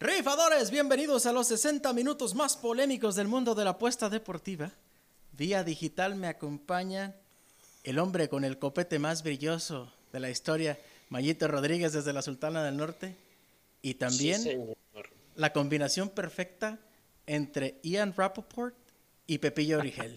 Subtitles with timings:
[0.00, 4.72] Rifadores, bienvenidos a los 60 minutos más polémicos del mundo de la apuesta deportiva.
[5.32, 7.14] Vía digital me acompaña
[7.84, 10.78] el hombre con el copete más brilloso de la historia,
[11.10, 13.14] Mayito Rodríguez desde la Sultana del Norte.
[13.82, 14.74] Y también
[15.36, 16.78] la combinación perfecta
[17.26, 18.74] entre Ian Rappaport
[19.26, 20.16] y Pepillo Origel.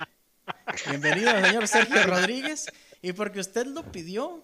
[0.90, 2.68] Bienvenido, señor Sergio Rodríguez.
[3.02, 4.44] Y porque usted lo pidió,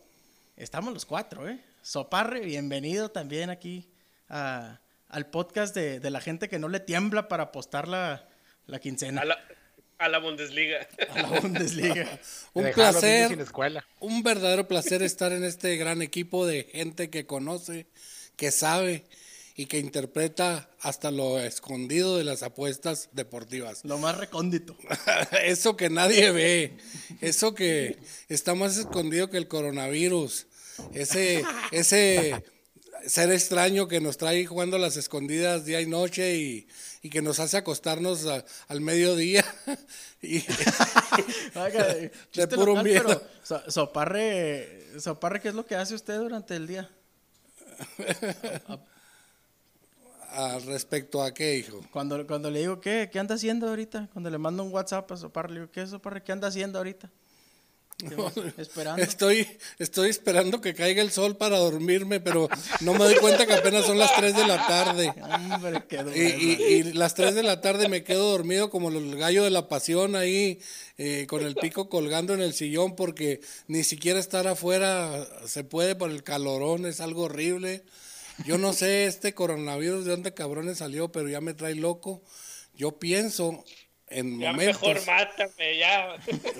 [0.55, 1.59] estamos los cuatro, ¿eh?
[1.81, 3.87] Soparre, bienvenido también aquí
[4.27, 8.27] al podcast de, la gente que no le tiembla para apostar la,
[8.81, 9.21] quincena.
[9.99, 10.87] A la, Bundesliga.
[11.09, 12.19] A la Bundesliga.
[12.53, 13.45] un placer.
[13.99, 17.87] Un verdadero placer estar en este gran equipo de gente que conoce,
[18.35, 19.05] que sabe
[19.59, 23.83] y que interpreta hasta lo escondido de las apuestas deportivas.
[23.83, 24.77] Lo más recóndito.
[25.43, 26.77] eso que nadie ve,
[27.21, 27.97] eso que
[28.29, 30.45] está más escondido que el coronavirus,
[30.93, 32.45] ese, ese
[33.07, 36.67] ser extraño que nos trae jugando las escondidas día y noche y,
[37.09, 38.27] que nos hace acostarnos
[38.67, 39.45] al mediodía.
[40.21, 40.39] y,
[42.33, 43.25] de puro miedo.
[43.69, 46.89] soparre, soparre, ¿qué es lo que hace usted durante el día?
[50.65, 51.81] respecto a qué, hijo?
[51.91, 53.09] Cuando, cuando le digo, ¿qué?
[53.11, 54.09] ¿Qué anda haciendo ahorita?
[54.13, 56.23] Cuando le mando un WhatsApp a Soparre, le digo, ¿qué, Soparre?
[56.23, 57.11] ¿Qué anda haciendo ahorita?
[58.57, 59.01] esperando.
[59.01, 59.47] Estoy,
[59.79, 62.47] estoy esperando que caiga el sol para dormirme, pero
[62.81, 65.13] no me doy cuenta que apenas son las 3 de la tarde.
[66.15, 70.15] y, las 3 de la tarde me quedo dormido como el gallo de la pasión
[70.15, 70.59] ahí,
[70.99, 75.95] eh, con el pico colgando en el sillón, porque ni siquiera estar afuera se puede
[75.95, 77.83] por el calorón, es algo horrible.
[78.45, 82.21] Yo no sé este coronavirus de dónde cabrones salió, pero ya me trae loco.
[82.75, 83.63] Yo pienso
[84.09, 84.81] en ya momentos.
[84.81, 86.17] Mejor mátame, ya.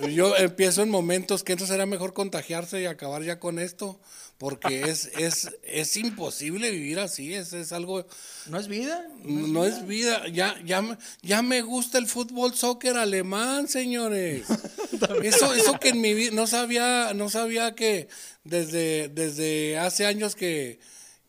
[0.10, 4.00] Yo empiezo en momentos que entonces será mejor contagiarse y acabar ya con esto,
[4.38, 8.06] porque es, es, es imposible vivir así, es, es algo.
[8.48, 9.06] ¿No es vida?
[9.24, 10.28] No, es, vida.
[10.28, 14.46] Ya, ya, ya me gusta el fútbol soccer alemán, señores.
[15.24, 18.10] eso, eso que en mi vida no sabía, no sabía que
[18.44, 20.80] desde, desde hace años que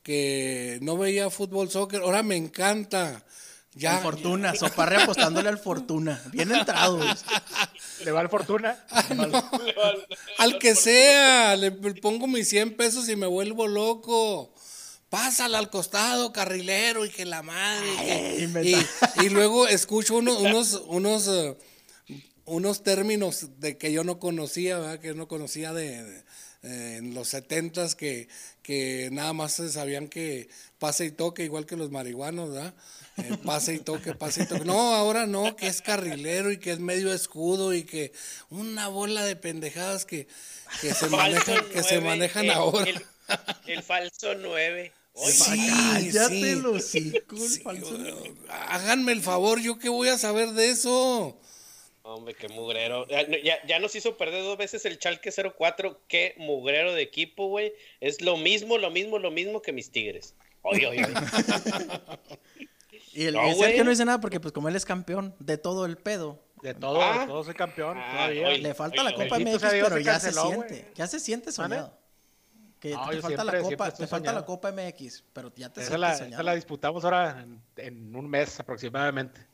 [0.08, 3.22] que no veía fútbol soccer, ahora me encanta.
[3.74, 6.22] Ya, Fortuna, Soparre apostándole al Fortuna.
[6.32, 6.98] Bien entrado.
[8.06, 8.82] ¿Le va al Fortuna?
[10.38, 14.54] al que sea, le pongo mis 100 pesos y me vuelvo loco.
[15.10, 18.48] Pásala al costado, carrilero, y que la madre.
[19.22, 21.54] y, luego escucho unos, unos, eh,
[22.46, 25.00] unos términos de que yo no conocía, ¿verdad?
[25.00, 26.24] que no conocía de
[26.62, 28.28] eh, en los setentas que,
[28.62, 30.48] que nada más se sabían que
[30.78, 32.74] pase y toque, igual que los marihuanos, ¿verdad?
[33.16, 34.64] Eh, pase y toque, pase y toque.
[34.64, 38.12] No, ahora no, que es carrilero y que es medio escudo y que
[38.50, 40.26] una bola de pendejadas que,
[40.80, 42.90] que se manejan, que se manejan ahora.
[43.66, 44.92] El, falso 9.
[45.14, 47.12] Sí, ya te lo sí,
[48.48, 51.40] Háganme el favor, ¿yo qué voy a saber de eso?
[52.08, 53.06] Hombre, qué mugrero.
[53.06, 56.00] Ya, ya, nos hizo perder dos veces el Chalque 04.
[56.08, 57.74] Qué mugrero de equipo, güey.
[58.00, 60.34] Es lo mismo, lo mismo, lo mismo que mis Tigres.
[60.62, 61.02] Oye, oye,
[63.12, 65.84] y el, no, Sergio no dice nada porque, pues, como él es campeón de todo
[65.84, 66.42] el pedo.
[66.62, 67.24] De todo, de ah.
[67.26, 67.98] todo soy campeón.
[67.98, 68.56] Ah, todavía.
[68.56, 70.90] Le falta la Copa MX, pero ya se siente.
[70.94, 71.94] Ya se siente soñado.
[72.80, 76.14] Que te, falta la Copa, te falta la Copa MX, pero ya te esa la,
[76.14, 77.46] Esa la disputamos ahora
[77.76, 79.47] en un mes aproximadamente.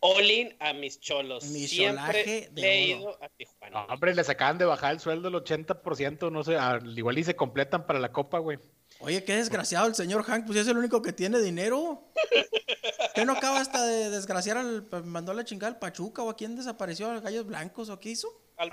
[0.00, 1.44] Olin a mis cholos.
[1.46, 3.84] Mi Siempre le he ido a Tijuana.
[3.86, 7.34] hombre, le sacaban de bajar el sueldo el 80%, no sé, al igual y se
[7.34, 8.58] completan para la copa, güey.
[9.00, 12.08] Oye, qué desgraciado el señor Hank, pues es el único que tiene dinero.
[13.14, 16.30] ¿Qué no acaba hasta de desgraciar al, pues, mandó a la chingada al Pachuca o
[16.30, 18.28] a quién desapareció, a los gallos blancos o qué hizo?
[18.56, 18.70] Al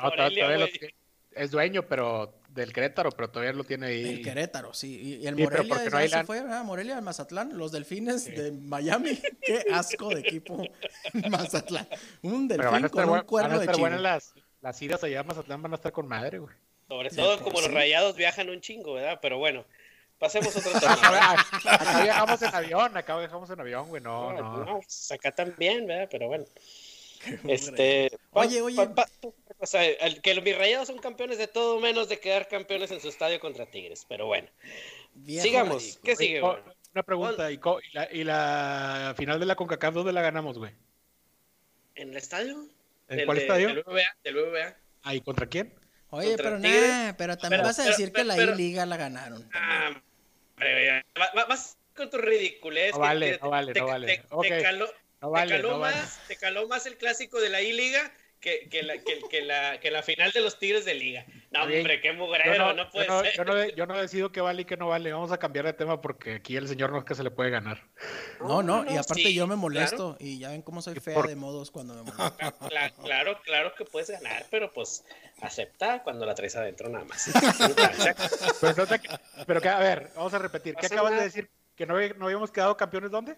[1.36, 4.06] es dueño, pero del Querétaro, pero todavía lo tiene ahí.
[4.06, 5.20] El Querétaro, sí.
[5.22, 9.20] Y el Morelia no se fue, Morelia al Mazatlán, los delfines de Miami.
[9.42, 10.64] Qué asco de equipo
[11.30, 11.88] Mazatlán.
[12.22, 13.90] Un delfín con un cuerno de chivo.
[13.90, 16.56] las, las idas allá a Mazatlán van a estar con madre, güey.
[16.88, 19.20] Sobre todo como los rayados viajan un chingo, ¿verdad?
[19.22, 19.66] Pero bueno,
[20.18, 21.34] pasemos otro tema.
[21.66, 24.66] acá, viajamos en avión, acá viajamos en avión, güey, no, no.
[24.66, 24.80] no.
[24.80, 26.08] Pues acá también, ¿verdad?
[26.10, 26.46] Pero bueno.
[27.48, 28.90] Este, oye, oye.
[29.60, 29.82] o sea,
[30.22, 33.66] que los rayados son campeones de todo menos de quedar campeones en su estadio contra
[33.66, 34.06] Tigres.
[34.08, 34.48] Pero bueno,
[35.26, 36.00] sigamos.
[36.04, 36.42] ¿Qué sigue?
[36.42, 40.72] una pregunta, ¿y, la, final de la CONCACAF dónde la ganamos, güey?
[41.96, 42.68] ¿En el estadio?
[43.10, 43.68] ¿En cuál estadio?
[43.68, 44.78] Del VBA, del VBA.
[45.04, 45.74] ¿Ah, y contra quién?
[46.10, 49.50] Oye, pero nada, pero también vas a decir que la I-Liga la ganaron.
[49.54, 50.02] Ah,
[51.50, 52.94] vas con tu ridiculez.
[52.94, 54.24] No vale, no vale, no vale.
[54.42, 54.88] Te, caló,
[55.22, 58.12] más, te caló más el clásico de la I-Liga
[58.46, 61.26] que, que, la, que, que, la, que la final de los Tigres de Liga.
[61.50, 63.34] No, hombre, qué mugrero, no, puede yo ser.
[63.34, 65.12] Yo no, yo no, decido qué vale y qué no vale.
[65.12, 67.50] Vamos a cambiar de tema porque aquí el señor no es que se le puede
[67.50, 67.82] ganar.
[68.40, 71.72] No, no, y aparte yo me molesto y ya ven cómo soy fea de modos
[71.72, 72.26] cuando me molesto.
[73.06, 75.04] Claro, claro, que puedes ganar, pero pues
[75.42, 77.32] acepta cuando la traes adentro nada más.
[78.62, 78.86] pero,
[79.48, 80.76] pero que, a ver, vamos a repetir.
[80.76, 81.50] ¿Qué acabas de decir?
[81.76, 83.38] ¿Que no, no habíamos quedado campeones dónde?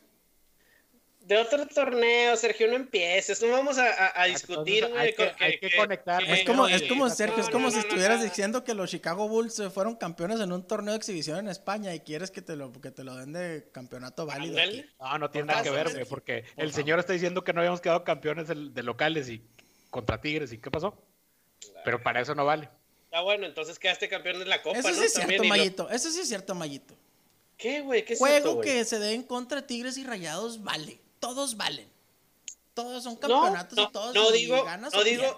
[1.27, 4.85] De otro torneo, Sergio, no empieces, no vamos a, a, a discutir.
[4.95, 6.24] Hay, que, hay que, conectar.
[6.24, 9.95] es como, es como Sergio, es como si estuvieras diciendo que los Chicago Bulls fueron
[9.97, 13.03] campeones en un torneo de exhibición en España y quieres que te lo, que te
[13.03, 14.57] lo den de campeonato válido.
[14.57, 14.85] Aquí.
[15.01, 17.81] No, no tiene nada que ver, güey, porque el señor está diciendo que no habíamos
[17.81, 19.44] quedado campeones de, de locales y
[19.89, 20.97] contra Tigres, ¿y qué pasó?
[21.83, 22.69] Pero para eso no vale.
[23.12, 26.21] Ah, bueno, entonces quedaste campeón en la Copa, Eso sí es cierto, Mayito, eso sí
[26.21, 26.95] es cierto, Mayito.
[27.57, 28.06] ¿Qué, güey?
[28.06, 31.01] ¿Qué es Juego que se den contra Tigres y Rayados vale.
[31.19, 31.90] Todos valen.
[32.74, 35.38] Todos son campeonatos y todos no digo, no digo,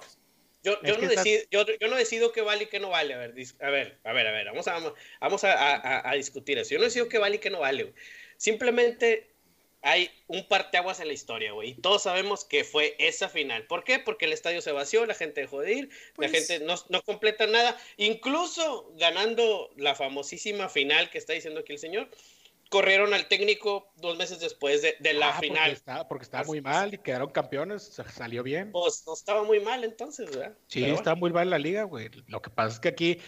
[0.62, 3.14] yo, yo, no decido, yo, yo, no decido qué vale y qué no vale.
[3.14, 6.58] A ver, a ver, a ver, a ver, vamos a, vamos a, a, a discutir
[6.58, 6.72] eso.
[6.72, 7.94] Yo no decido qué vale y qué no vale.
[8.36, 9.30] Simplemente
[9.82, 11.70] hay un parteaguas en la historia, güey.
[11.70, 13.66] Y todos sabemos que fue esa final.
[13.68, 14.00] ¿Por qué?
[14.00, 17.02] Porque el estadio se vació, la gente dejó de ir, la pues gente no, no,
[17.04, 17.78] completa nada.
[17.98, 22.10] Incluso ganando la famosísima final que está diciendo aquí el señor,
[22.70, 25.78] corrieron al técnico dos meses después de, de la ah, final.
[26.08, 28.72] Porque, estaba muy mal y quedaron campeones, salió bien.
[28.72, 30.56] Pues no estaba muy mal entonces, ¿verdad?
[30.68, 32.10] Sí, estaba muy mal la liga, güey.
[32.28, 33.20] Lo que pasa es que aquí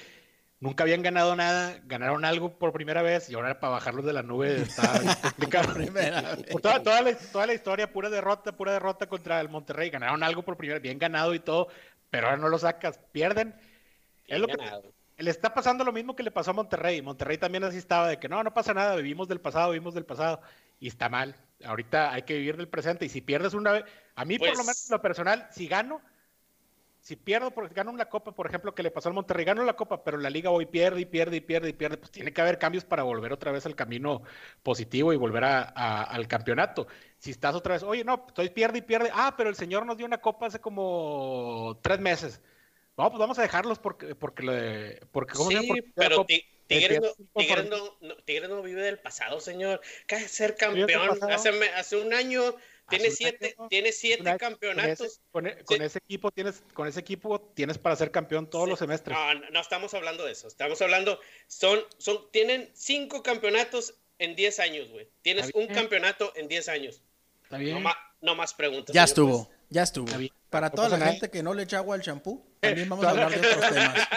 [0.59, 4.21] nunca habían ganado nada, ganaron algo por primera vez y ahora para bajarlos de la
[4.21, 4.83] nube está
[5.21, 5.73] complicado.
[6.61, 10.43] toda, toda, la, toda la historia, pura derrota, pura derrota contra el Monterrey, ganaron algo
[10.43, 11.67] por primera vez, bien ganado y todo,
[12.11, 13.55] pero ahora no lo sacas, pierden.
[14.27, 14.83] es lo ganado.
[14.83, 17.01] que le está pasando lo mismo que le pasó a Monterrey.
[17.01, 20.05] Monterrey también así estaba de que no, no pasa nada, vivimos del pasado, vivimos del
[20.05, 20.41] pasado.
[20.79, 21.35] Y está mal.
[21.63, 23.05] Ahorita hay que vivir del presente.
[23.05, 23.85] Y si pierdes una vez,
[24.15, 26.01] a mí por lo pues menos lo personal, si gano,
[27.01, 29.75] si pierdo, porque gano una copa, por ejemplo, que le pasó al Monterrey, gano la
[29.75, 32.41] copa, pero la liga hoy pierde y pierde y pierde y pierde, pues tiene que
[32.41, 34.23] haber cambios para volver otra vez al camino
[34.63, 36.87] positivo y volver a, al campeonato.
[37.17, 39.97] Si estás otra vez, oye, no, estoy pierde y pierde, ah, pero el señor nos
[39.97, 42.41] dio una copa hace como tres meses
[43.01, 46.25] no, pues vamos a dejarlos porque, porque, le, porque ¿cómo sí, pero
[46.67, 47.01] Tigres
[47.69, 49.81] no, no, vive del pasado, señor.
[50.07, 51.17] Que ser campeón.
[51.29, 52.55] Hace, hace un año
[52.89, 55.19] tiene siete, tiene siete campeonatos.
[55.31, 59.17] Con ese, equipo tienes, con ese equipo tienes para ser campeón todos los semestres.
[59.17, 60.47] No, no estamos hablando de eso.
[60.47, 65.09] Estamos hablando, son, son, tienen cinco campeonatos en diez años, güey.
[65.23, 67.01] Tienes un campeonato en diez años.
[67.43, 67.83] Está bien.
[68.21, 68.93] No, más preguntas.
[68.93, 70.07] Ya estuvo, ya estuvo.
[70.51, 73.31] Para toda la gente que no le echa agua al champú, también vamos a hablar
[73.31, 74.07] de otros temas.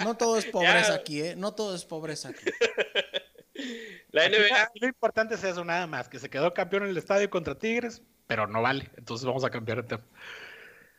[0.00, 1.36] No todo es pobreza aquí, ¿eh?
[1.36, 2.44] No todo es pobreza aquí.
[4.12, 4.72] La NBA.
[4.74, 8.02] lo importante es eso, nada más, que se quedó campeón en el estadio contra Tigres,
[8.26, 8.90] pero no vale.
[8.96, 10.04] Entonces vamos a cambiar de tema.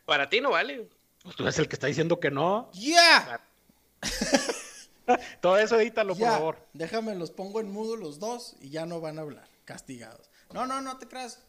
[0.04, 0.88] Para ti no vale.
[1.22, 2.68] Pues tú eres el que está diciendo que no.
[2.72, 3.40] ¡Ya!
[5.40, 6.66] Todo eso edítalo, por favor.
[6.72, 9.48] Déjame, los pongo en mudo los dos y ya no van a hablar.
[9.64, 10.28] Castigados.
[10.52, 11.40] No, no, no te creas.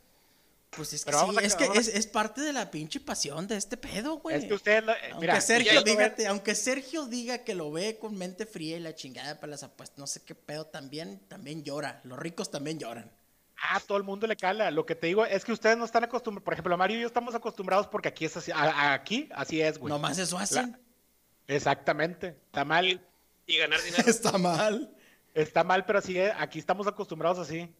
[0.70, 3.78] Pues es que, sí, es, que es, es, parte de la pinche pasión de este
[3.78, 4.36] pedo, güey.
[4.36, 4.84] Es que usted,
[5.14, 9.40] aunque, Sergio diga, aunque Sergio diga que lo ve con mente fría y la chingada
[9.40, 12.02] para las apuestas, no sé qué pedo, también, también llora.
[12.04, 13.12] Los ricos también lloran.
[13.60, 14.70] Ah, todo el mundo le cala.
[14.70, 16.44] Lo que te digo es que ustedes no están acostumbrados.
[16.44, 18.52] Por ejemplo, Mario y yo estamos acostumbrados porque aquí es así.
[18.54, 19.92] aquí así es, güey.
[19.92, 20.78] Nomás eso hacen.
[21.48, 22.40] Exactamente.
[22.46, 23.02] Está mal.
[23.48, 24.04] Y ganar dinero.
[24.08, 24.94] Está mal.
[25.34, 26.32] Está mal, pero así es.
[26.38, 27.74] Aquí estamos acostumbrados así.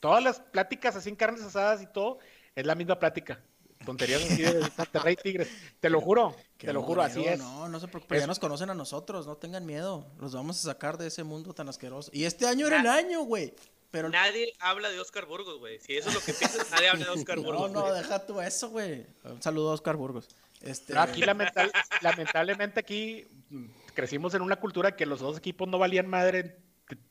[0.00, 2.18] Todas las pláticas así en carnes asadas y todo,
[2.54, 3.40] es la misma plática.
[3.84, 5.48] Tonterías así de Monterrey Tigres.
[5.80, 7.38] Te lo juro, te lo juro, así es.
[7.38, 10.10] No, no se preocupen, ya nos conocen a nosotros, no tengan miedo.
[10.18, 12.10] Los vamos a sacar de ese mundo tan asqueroso.
[12.12, 13.54] Y este año era el año, güey.
[13.90, 14.10] Pero...
[14.10, 15.80] Nadie habla de Oscar Burgos, güey.
[15.80, 17.70] Si eso es lo que piensas, nadie habla de Oscar Burgos.
[17.70, 19.06] No, no, deja tú eso, güey.
[19.24, 20.28] Un saludo a Oscar Burgos.
[20.60, 20.98] Este...
[20.98, 26.58] aquí lamentablemente aquí mm, crecimos en una cultura que los dos equipos no valían madre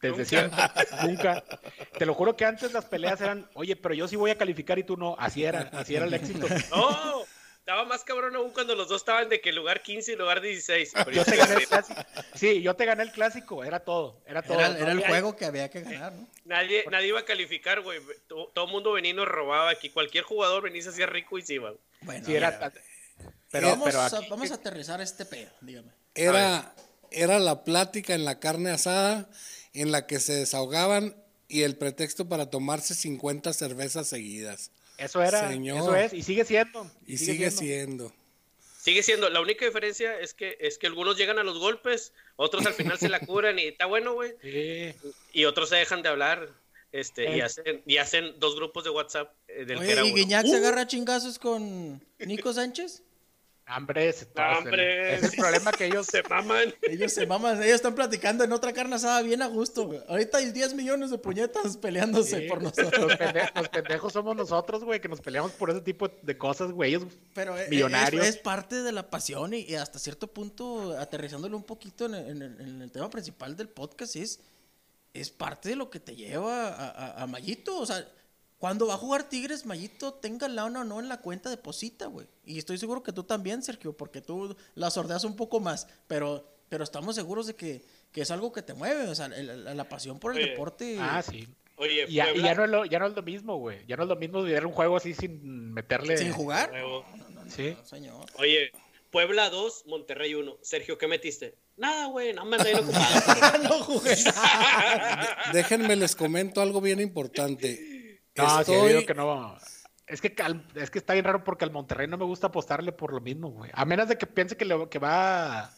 [0.01, 0.59] desde siempre,
[1.03, 1.43] nunca.
[1.97, 4.79] Te lo juro que antes las peleas eran, oye, pero yo sí voy a calificar
[4.79, 5.15] y tú no.
[5.19, 6.47] Así era, así era el éxito.
[6.71, 7.25] No,
[7.59, 10.93] estaba más cabrón aún cuando los dos estaban de que lugar 15 y lugar 16.
[11.11, 12.01] Yo te gané el clásico.
[12.33, 14.59] Sí, yo te gané el clásico, era todo, era todo.
[14.59, 16.27] Era, el juego que había que ganar, ¿no?
[16.45, 17.99] Nadie, nadie iba a calificar, güey.
[18.27, 19.89] Todo, el mundo venía y nos robaba aquí.
[19.89, 21.73] Cualquier jugador venía y se hacía rico y se iba.
[22.01, 22.71] Bueno, sí, era,
[23.51, 25.91] pero, vamos, a, vamos a aterrizar este pedo, dígame.
[26.15, 26.73] Era,
[27.11, 29.29] era la plática en la carne asada
[29.81, 31.15] en la que se desahogaban
[31.47, 34.71] y el pretexto para tomarse 50 cervezas seguidas.
[34.97, 36.89] Eso era, eso es, y sigue siendo.
[37.05, 38.11] Y, sigue, siendo.
[38.79, 39.29] Sigue siendo.
[39.29, 42.97] La única diferencia es que, es que algunos llegan a los golpes, otros al final
[42.97, 44.33] se la curan y está bueno, güey.
[45.33, 46.49] Y otros se dejan de hablar.
[46.91, 50.45] este, y, hacen, y hacen dos grupos de WhatsApp eh, del que era ¿Y Guiñac
[50.45, 50.57] se ¡Uh!
[50.57, 53.03] agarra chingazos con Nico Sánchez?
[53.69, 56.73] Hambre, es, es el problema que ellos se maman.
[56.83, 59.99] Ellos se maman, ellos están platicando en otra carne asada bien a gusto, güey.
[60.07, 63.11] Ahorita hay 10 millones de puñetas peleándose por nosotros.
[63.55, 66.91] Los pendejos, somos nosotros, güey, que nos peleamos por ese tipo de cosas, güey.
[66.91, 68.23] Ellos Pero millonarios.
[68.23, 72.41] Es, es, parte de la pasión y, hasta cierto punto, aterrizándolo un poquito en,
[72.81, 74.39] el tema principal del podcast, es,
[75.13, 77.77] es parte de lo que te lleva a, a, a Mayito.
[77.79, 78.07] O sea,
[78.57, 82.27] cuando va a jugar Tigres, Mayito, tenga la o no en la cuenta, deposita, güey.
[82.43, 85.87] Y estoy seguro que tú también, Sergio, porque tú la sordeas un poco más.
[86.07, 89.89] Pero, pero estamos seguros de que, que es algo que te mueve, o sea, la
[89.89, 90.97] pasión por el deporte.
[90.99, 91.47] Ah, sí.
[91.75, 93.85] Oye, y ya, ya, no es lo, ya no es lo mismo, güey.
[93.85, 96.17] Ya no es lo mismo ver un juego así sin meterle.
[96.17, 96.71] ¿Sin jugar?
[97.49, 97.77] sí.
[97.83, 98.25] señor.
[98.39, 98.71] Oye,
[99.11, 100.57] Puebla 2, Monterrey 1.
[100.63, 101.55] Sergio, ¿qué metiste?
[101.77, 103.63] Nada, güey, no me ocupado.
[103.63, 104.15] no jugué.
[105.53, 107.96] Déjenme les comento algo bien importante.
[108.37, 109.05] No, Estoy...
[109.05, 109.57] que no.
[110.05, 110.33] Es que,
[110.75, 113.49] es que está bien raro porque al Monterrey no me gusta apostarle por lo mismo,
[113.49, 113.71] güey.
[113.73, 115.71] A menos de que piense que, le, que va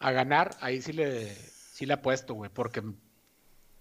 [0.00, 2.82] a, ganar, ahí sí le, sí le apuesto, güey, porque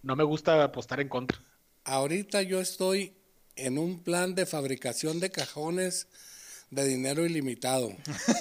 [0.03, 1.39] no me gusta apostar en contra.
[1.85, 3.17] Ahorita yo estoy
[3.55, 6.07] en un plan de fabricación de cajones
[6.73, 7.91] de dinero ilimitado.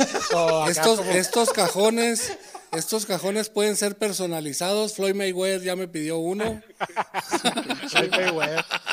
[0.69, 2.37] estos, estos cajones,
[2.73, 4.95] estos cajones pueden ser personalizados.
[4.95, 6.63] Floyd Mayweather ya me pidió uno.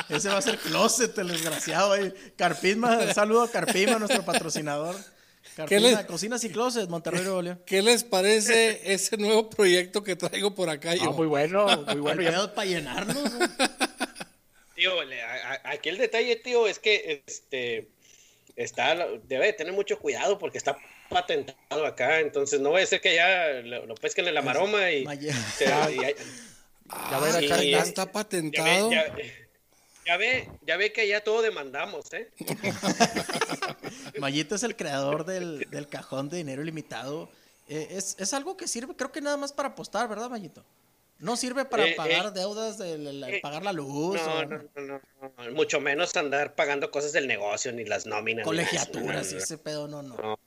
[0.09, 1.95] Ese va a ser closet, el desgraciado.
[2.35, 4.95] Carpisma, saludo a Carpisma, nuestro patrocinador.
[5.55, 10.69] Carpisma, Cocinas y Closet, Monterrey Nuevo ¿Qué les parece ese nuevo proyecto que traigo por
[10.69, 10.93] acá?
[11.01, 12.21] Ah, muy bueno, muy bueno.
[12.21, 12.53] Ya...
[12.53, 13.31] para llenarnos.
[14.75, 14.93] Tío,
[15.63, 17.89] aquí el detalle, tío, es que este
[18.63, 20.77] está, debe de tener mucho cuidado porque está
[21.09, 25.03] patentado acá, entonces no va a ser que ya lo, pesquen en la maroma y...
[25.59, 25.89] ya,
[27.61, 28.91] ya, está patentado.
[30.09, 32.31] Ya ve, ya ve, que ya todo demandamos, ¿eh?
[34.19, 37.29] Mayito es el creador del, cajón de dinero ilimitado.
[37.67, 40.65] Eh, es, algo que sirve, creo que nada más para apostar, ¿verdad, Mayito?
[41.19, 44.15] No sirve para eh, pagar eh, deudas, de, pagar la luz.
[44.15, 45.01] No, no, no,
[45.37, 48.45] no, mucho menos andar pagando cosas del negocio, ni las nóminas.
[48.45, 50.15] Colegiaturas ese pedo, no, no.
[50.15, 50.39] No,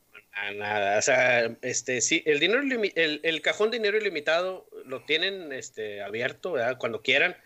[0.55, 0.99] nada.
[0.99, 2.62] O sea, este, sí, el dinero,
[2.95, 6.79] el, el cajón de dinero ilimitado lo tienen este, abierto, ¿verdad?
[6.79, 7.37] Cuando quieran.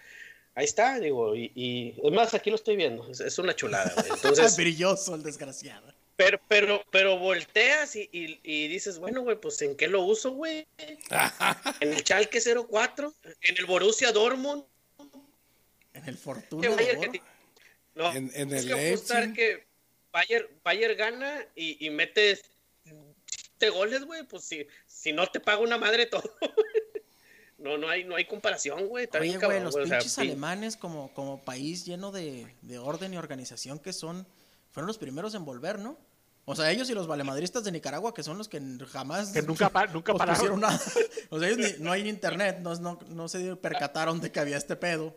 [0.54, 3.92] Ahí está, digo, y, y es más, aquí lo estoy viendo, es, una chulada.
[4.14, 5.92] Entonces, brilloso el desgraciado.
[6.16, 10.66] Pero, pero, pero volteas y, y, dices, bueno, güey, pues ¿en qué lo uso, güey?
[11.80, 14.64] en el Chalke 04, en el Borussia Dortmund.
[15.92, 16.68] En el Fortuna.
[17.94, 19.66] No, en, en el que que
[20.12, 22.38] Bayer, Bayer gana y, y mete
[23.58, 26.30] te goles, güey, pues si, si no te paga una madre todo.
[27.58, 29.08] no, no hay, no hay comparación, güey.
[29.18, 33.92] Oye, güey, los pinches alemanes como, como país lleno de, de orden y organización que
[33.92, 34.26] son
[34.76, 35.96] fueron los primeros en volver, ¿no?
[36.44, 38.60] O sea, ellos y los valemadristas de Nicaragua, que son los que
[38.92, 39.30] jamás...
[39.30, 40.60] Que nunca, nunca pararon.
[40.60, 40.78] Nada.
[41.30, 44.76] O sea, ellos no hay internet, no, no, no, se percataron de que había este
[44.76, 45.16] pedo.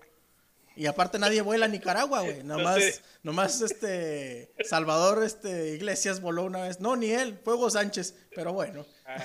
[0.77, 2.41] Y aparte nadie vuela a Nicaragua, güey.
[2.41, 6.79] Nomás, nomás este, Salvador este, Iglesias voló una vez.
[6.79, 8.15] No, ni él, fue Hugo Sánchez.
[8.33, 8.85] Pero bueno.
[9.05, 9.21] Ah,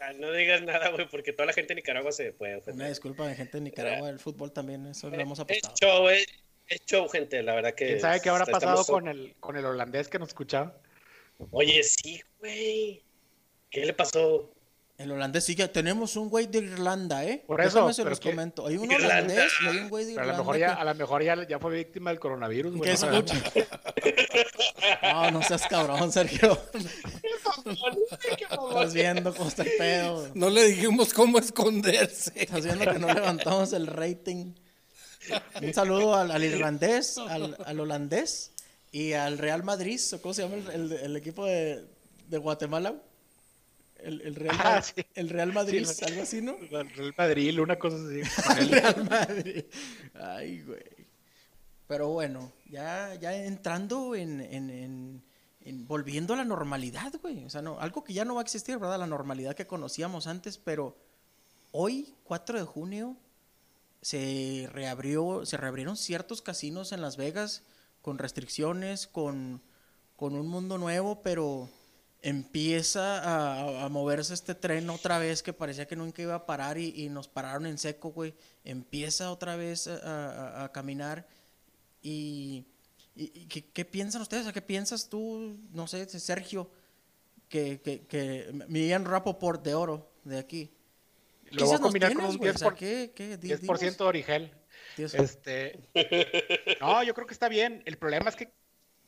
[0.00, 2.76] ah, no digas nada, güey, porque toda la gente de Nicaragua se puede ofender.
[2.76, 5.74] Una disculpa de gente de Nicaragua, el fútbol también, eso lo hemos apostado.
[5.74, 6.26] Es show, es,
[6.68, 7.86] es show, gente, la verdad que...
[7.86, 10.76] ¿Quién sabe qué habrá pasado con el, con el holandés que nos escuchaba?
[11.50, 13.02] Oye, sí, güey.
[13.70, 14.52] ¿Qué le pasó?
[14.98, 15.66] El holandés sigue.
[15.68, 17.42] Tenemos un güey de Irlanda, ¿eh?
[17.46, 17.92] Por eso.
[17.92, 18.66] se los comento.
[18.66, 20.34] Hay un holandés y hay un güey de Irlanda.
[20.34, 22.90] a lo mejor ya, a lo mejor ya, ya fue víctima del coronavirus, güey.
[22.90, 23.34] ¿Qué escucha?
[25.02, 26.56] no, no seas cabrón, Sergio.
[28.50, 30.28] Estás viendo cómo está el pedo.
[30.34, 32.32] No le dijimos cómo esconderse.
[32.36, 34.52] Estás viendo que no levantamos el rating.
[35.62, 38.52] Un saludo al, al irlandés, al, al holandés
[38.92, 41.86] y al Real Madrid, ¿cómo se llama el, el, equipo de,
[42.28, 42.94] de, Guatemala?
[43.96, 44.82] El, el, Real, ah,
[45.14, 46.56] el Real Madrid, algo así, ¿no?
[46.58, 48.20] El Real Madrid, una cosa así.
[48.60, 49.64] el Real Madrid.
[50.14, 50.82] Ay, güey.
[51.86, 55.22] Pero bueno, ya, ya entrando en, en,
[55.60, 57.44] en, volviendo a la normalidad, güey.
[57.44, 58.98] O sea, no, algo que ya no va a existir, ¿verdad?
[58.98, 60.98] La normalidad que conocíamos antes, pero
[61.70, 63.16] hoy, 4 de junio,
[64.02, 67.62] se reabrió, se reabrieron ciertos casinos en Las Vegas
[68.02, 69.62] con restricciones, con,
[70.16, 71.70] con un mundo nuevo, pero
[72.20, 77.08] empieza a, moverse este tren otra vez que parecía que nunca iba a parar y,
[77.10, 78.34] nos pararon en seco, güey.
[78.64, 81.26] Empieza otra vez a, caminar
[82.02, 82.66] y,
[83.72, 84.52] ¿qué, piensan ustedes?
[84.52, 86.68] ¿Qué piensas tú, no sé, Sergio,
[87.48, 89.04] que, que, que Miriam
[89.62, 90.72] de oro de aquí?
[91.52, 94.52] Lo voy a combinar con un 10%, 10 de Origel.
[94.96, 95.78] Este,
[96.80, 97.82] no, yo creo que está bien.
[97.86, 98.52] El problema es que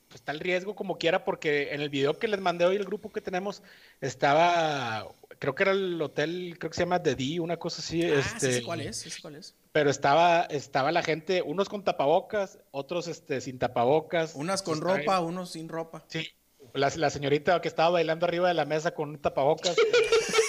[0.08, 2.84] pues, está el riesgo como quiera, porque en el video que les mandé hoy, el
[2.84, 3.62] grupo que tenemos,
[4.00, 5.08] estaba,
[5.38, 8.02] creo que era el hotel, creo que se llama The D, una cosa así.
[8.04, 8.96] Ah, este, sí, ¿cuál es?
[8.96, 9.54] Sí, ¿cuál es?
[9.72, 14.34] Pero estaba, estaba la gente, unos con tapabocas, otros este, sin tapabocas.
[14.34, 16.04] Unas con ropa, unos sin ropa.
[16.06, 16.28] Sí,
[16.74, 19.76] la, la, señorita que estaba bailando arriba de la mesa con un tapabocas.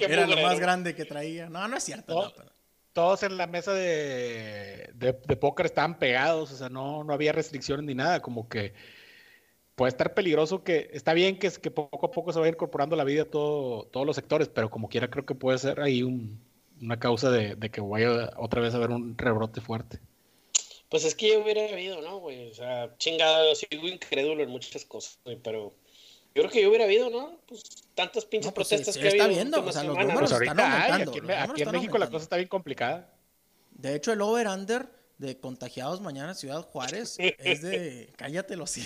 [0.00, 1.48] Era lo más grande que traía.
[1.48, 2.24] No, no es cierto.
[2.24, 2.50] No, pero
[2.94, 7.84] todos en la mesa de, de, póker estaban pegados, o sea, no, no había restricciones
[7.84, 8.72] ni nada, como que
[9.74, 13.02] puede estar peligroso que, está bien que, que poco a poco se vaya incorporando la
[13.02, 16.02] vida todo, todos los sectores, pero como quiera creo que puede ser ahí
[16.80, 19.98] una causa de, que vaya otra vez a haber un rebrote fuerte.
[20.88, 22.48] Pues es que yo hubiera habido, ¿no, güey?
[22.48, 25.74] O sea, chingado, sigo incrédulo en muchas cosas, güey, pero
[26.34, 27.38] yo creo que yo hubiera habido, ¿no?
[27.46, 27.62] Pues
[27.94, 31.12] tantas pinches pues, protestas que está viendo, o sea, los números pues están aumentando.
[31.12, 33.12] aquí, aquí en México la cosa está bien complicada.
[33.70, 34.88] De hecho, el over-under
[35.18, 38.76] de contagiados mañana en Ciudad Juárez es de cállate los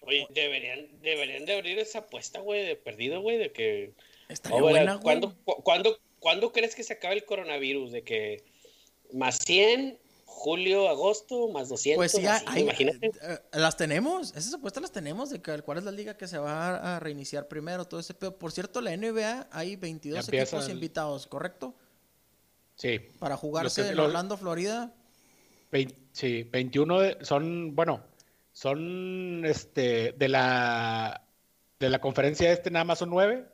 [0.00, 3.92] Oye, deberían, deberían de abrir esa apuesta, güey, de perdido, güey, de que...
[4.28, 5.02] Está buena, güey.
[5.02, 7.92] ¿cuándo, ¿cuándo, ¿Cuándo crees que se acabe el coronavirus?
[7.92, 8.44] De que
[9.12, 9.98] más 100
[10.36, 11.96] julio, agosto, más 200.
[11.96, 13.10] Pues ya, imagínate.
[13.20, 16.38] Eh, las tenemos, esas apuestas las tenemos de que, cuál es la liga que se
[16.38, 18.36] va a reiniciar primero, todo ese pedo.
[18.38, 21.74] Por cierto, la NBA hay 22 equipos invitados, ¿correcto?
[22.74, 23.00] Sí.
[23.18, 24.92] Para jugarse en Orlando, Florida.
[26.12, 28.02] sí, 21 son, bueno,
[28.52, 31.22] son este de la
[31.78, 33.46] de la conferencia este nada más son 9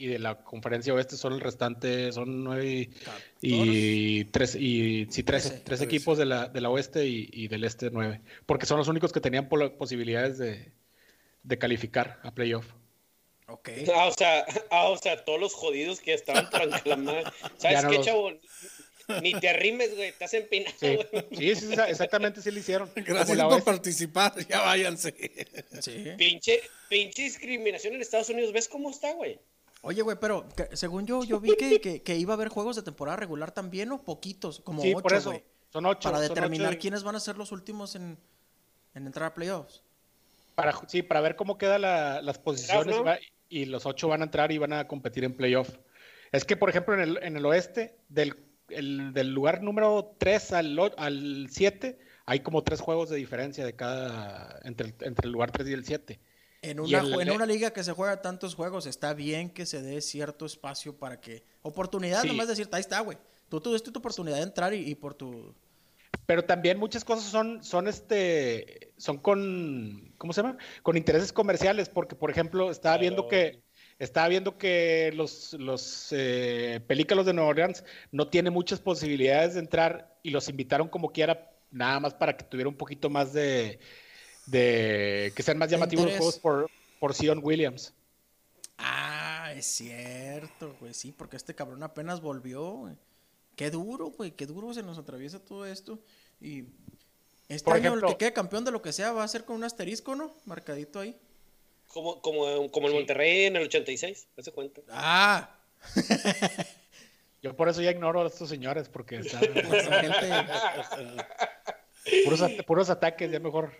[0.00, 2.88] y de la conferencia oeste son el restante, son nueve
[3.42, 7.90] y, tres, y sí, trece, tres equipos de la, de la oeste y, del este
[7.90, 10.72] nueve, porque son los únicos que tenían posibilidades de,
[11.42, 12.66] de calificar a playoff.
[13.46, 13.84] Okay.
[13.94, 17.24] Ah, o sea, ah, o sea, todos los jodidos que estaban tranquilos.
[17.58, 18.30] ¿Sabes qué, chavo?
[19.22, 20.76] Ni te arrimes, güey, estás empinado.
[20.78, 22.90] Sí, sí, sí, exactamente, sí lo hicieron.
[22.96, 25.14] Gracias por participar, ya váyanse.
[25.80, 26.06] Sí.
[26.16, 29.40] Pinche, pinche discriminación en Estados Unidos, ¿ves cómo está, güey?
[29.82, 33.16] Oye, güey, pero según yo, yo vi que, que, iba a haber juegos de temporada
[33.16, 35.42] regular también, o poquitos, como sí, ocho, por eso.
[35.72, 36.10] Son ocho.
[36.10, 38.18] Para determinar quiénes van a ser los últimos en,
[38.94, 39.82] entrar a playoffs.
[40.54, 42.96] Para, sí, para ver cómo quedan las posiciones
[43.48, 45.78] y los ocho van a entrar y van a competir en playoff.
[46.32, 48.36] Es que, por ejemplo, en el, en el oeste, del,
[48.68, 54.60] del lugar número 3 al, al 7, hay como tres juegos de diferencia de cada
[54.62, 56.20] entre, entre el lugar 3 y el 7.
[56.62, 60.00] En una, en una liga que se juega tantos juegos, está bien que se dé
[60.02, 61.42] cierto espacio para que.
[61.62, 63.16] Oportunidad, nomás decir, ahí está, güey.
[63.48, 65.54] Tú tuviste tu oportunidad de entrar y, por tu.
[66.26, 70.58] Pero también muchas cosas son, son este, son con, ¿cómo se llama?
[70.82, 73.62] Con intereses comerciales, porque por ejemplo estaba viendo que,
[73.98, 80.16] estaba viendo que los, los eh, de Nueva Orleans no tienen muchas posibilidades de entrar
[80.22, 83.80] y los invitaron como quiera, nada más para que tuviera un poquito más de,
[84.50, 87.94] de que sean más llamativos los juegos por, por Sion Williams.
[88.78, 92.94] Ah, es cierto, güey, sí, porque este cabrón apenas volvió, güey.
[93.54, 95.98] Qué duro, güey, qué duro se nos atraviesa todo esto.
[96.40, 96.64] Y
[97.48, 99.64] este año el que quede campeón de lo que sea va a ser con un
[99.64, 100.34] asterisco, ¿no?
[100.46, 101.16] Marcadito ahí.
[101.88, 104.80] Como, como, como el Monterrey en el 86, ese cuenta.
[104.88, 105.56] Ah.
[107.42, 109.42] Yo por eso ya ignoro a estos señores, porque están...
[112.24, 113.72] puros, puros ataques, ya mejor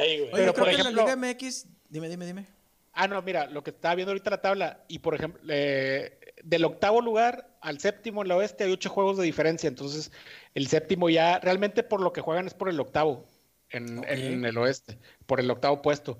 [0.00, 2.46] Oye, Pero, por ejemplo, en la Liga MX, dime, dime, dime.
[2.92, 6.64] Ah, no, mira, lo que estaba viendo ahorita la tabla, y por ejemplo, eh, del
[6.64, 10.10] octavo lugar al séptimo en la oeste hay ocho juegos de diferencia, entonces
[10.54, 13.26] el séptimo ya, realmente por lo que juegan es por el octavo
[13.70, 14.02] en,
[14.44, 16.18] el oeste, por el octavo puesto,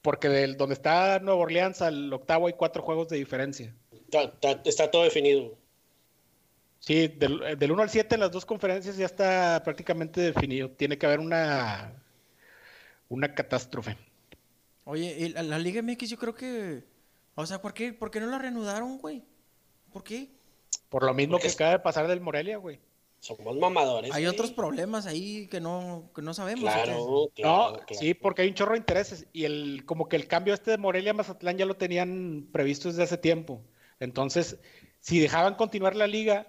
[0.00, 3.74] porque del donde está Nueva Orleans al octavo hay cuatro juegos de diferencia.
[4.64, 5.58] Está, todo definido.
[6.78, 10.70] Sí, del, del 1 al 7 en las dos conferencias ya está prácticamente definido.
[10.70, 11.92] Tiene que haber una
[13.08, 13.96] una catástrofe.
[14.84, 16.84] Oye, la, la, Liga MX yo creo que...
[17.34, 19.22] O sea, ¿por qué, ¿por qué no la reanudaron, güey?
[19.92, 20.30] ¿Por qué?
[20.88, 22.80] Por lo mismo que acaba de pasar del Morelia, güey.
[23.18, 24.12] Somos mamadores.
[24.14, 26.70] Hay otros problemas ahí que no, que no sabemos.
[26.72, 29.26] Claro, claro, no, sí, porque hay un chorro de intereses.
[29.32, 32.88] Y el, como que el cambio este de Morelia a Mazatlán ya lo tenían previsto
[32.88, 33.60] desde hace tiempo.
[33.98, 34.58] Entonces,
[35.00, 36.46] si dejaban continuar la liga,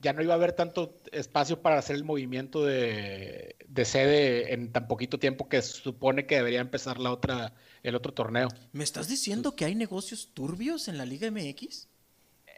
[0.00, 4.86] ya no iba a haber tanto espacio para hacer el movimiento de, sede en tan
[4.86, 8.48] poquito tiempo que supone que debería empezar la otra, el otro torneo.
[8.72, 11.88] ¿Me estás diciendo que hay negocios turbios en la Liga MX?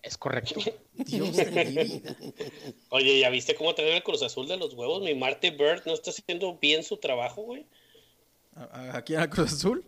[0.03, 0.61] Es correcto.
[0.94, 2.16] Dios de mi vida.
[2.90, 5.03] Oye, ¿ya viste cómo trae el Cruz Azul de los huevos?
[5.03, 7.66] Mi Marty Bird no está haciendo bien su trabajo, güey.
[8.92, 9.85] ¿Aquí en el Cruz Azul?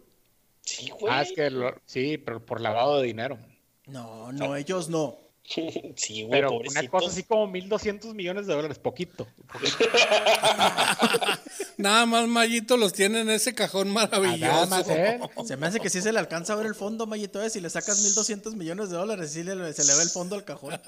[0.62, 1.12] Sí, güey.
[1.12, 1.50] Ah, es que
[1.86, 3.38] sí, pero por lavado de dinero.
[3.86, 5.18] No, no, ellos no.
[5.96, 9.26] Sí, güey, Pero una cosa así como 1.200 millones de dólares, poquito.
[11.76, 14.52] Nada más Mayito los tiene en ese cajón maravilloso.
[14.52, 15.18] Nada más, ¿eh?
[15.44, 17.50] Se me hace que sí se le alcanza a ver el fondo, Mayito, ¿eh?
[17.50, 20.44] si le sacas 1200 millones de dólares, sí le- se le ve el fondo al
[20.44, 20.80] cajón.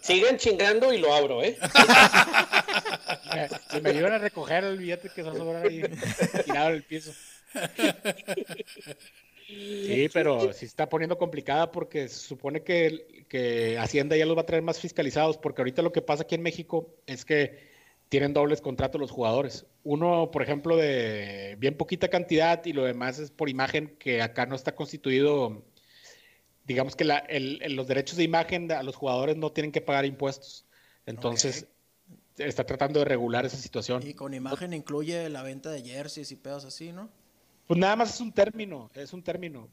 [0.00, 1.58] Sigan chingando y lo abro, ¿eh?
[3.72, 5.82] Si me ayudan a recoger el billete que se va a sobrar ahí
[6.44, 7.12] tirado en el piso.
[9.48, 14.42] Sí, pero sí está poniendo complicada porque se supone que, que Hacienda ya los va
[14.42, 17.66] a traer más fiscalizados, porque ahorita lo que pasa aquí en México es que
[18.10, 19.66] tienen dobles contratos los jugadores.
[19.84, 24.44] Uno, por ejemplo, de bien poquita cantidad y lo demás es por imagen que acá
[24.44, 25.64] no está constituido.
[26.66, 29.80] Digamos que la- el- el- los derechos de imagen a los jugadores no tienen que
[29.80, 30.66] pagar impuestos.
[31.06, 31.66] Entonces,
[32.36, 34.06] está tratando de regular esa situación.
[34.06, 37.10] Y con imagen incluye la venta de jerseys y pedos así, ¿no?
[37.68, 39.68] Pues nada más es un término, es un término.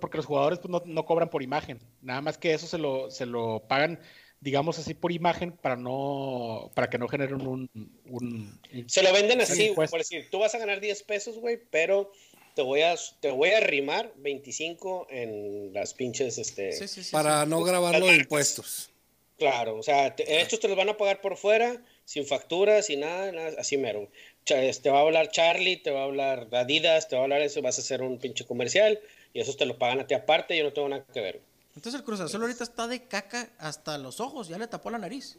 [0.00, 1.78] Porque los jugadores pues, no, no cobran por imagen.
[2.02, 4.00] Nada más que eso se lo, se lo pagan,
[4.40, 7.70] digamos así, por imagen para no, para que no generen un,
[8.10, 11.58] un- un- Se lo venden así, por decir, tú vas a ganar 10 pesos, güey,
[11.70, 12.10] pero
[12.56, 16.72] te voy a, te voy a rimar 25 en las pinches, este...
[16.72, 17.12] Sí, sí, sí.
[17.12, 18.90] Para no grabarlo de impuestos.
[19.38, 22.98] Claro, o sea, te- estos te los van a pagar por fuera, sin factura, sin
[23.00, 24.08] nada, nada, así mero.
[24.48, 27.60] Te va a hablar Charlie, te va a hablar Adidas, te va a hablar eso,
[27.60, 28.98] vas a hacer un pinche comercial
[29.34, 31.40] y esos te lo pagan a ti aparte, yo no tengo nada que ver.
[31.76, 34.98] Entonces el Cruz Azul ahorita está de caca hasta los ojos, ya le tapó la
[34.98, 35.38] nariz.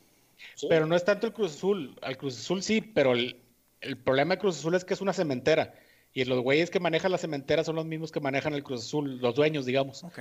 [0.56, 0.68] ¿sí?
[0.70, 1.98] Pero no es tanto el Cruz Azul.
[2.02, 3.36] Al Cruz Azul sí, pero el,
[3.82, 5.74] el problema de Cruz Azul es que es una cementera.
[6.14, 9.20] Y los güeyes que manejan la cementera son los mismos que manejan el Cruz Azul,
[9.20, 10.04] los dueños, digamos.
[10.04, 10.20] Ok,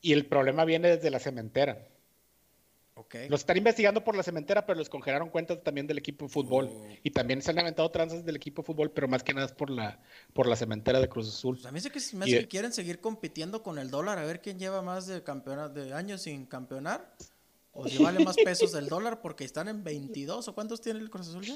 [0.00, 1.86] Y el problema viene desde la cementera.
[2.98, 3.14] Ok.
[3.28, 6.70] Los están investigando por la cementera, pero les congelaron cuentas también del equipo de fútbol.
[7.02, 9.52] Y también se han aventado tranzas del equipo de fútbol, pero más que nada es
[9.52, 10.00] por la,
[10.32, 11.56] por la cementera de Cruz Azul.
[11.56, 13.90] Pues a mí se que me Y hace de- que quieren seguir compitiendo con el
[13.90, 17.14] dólar, a ver quién lleva más de campeona- de años sin campeonar.
[17.80, 21.10] O si vale más pesos del dólar porque están en 22 o cuántos tiene el
[21.10, 21.54] Cruz Azul ya?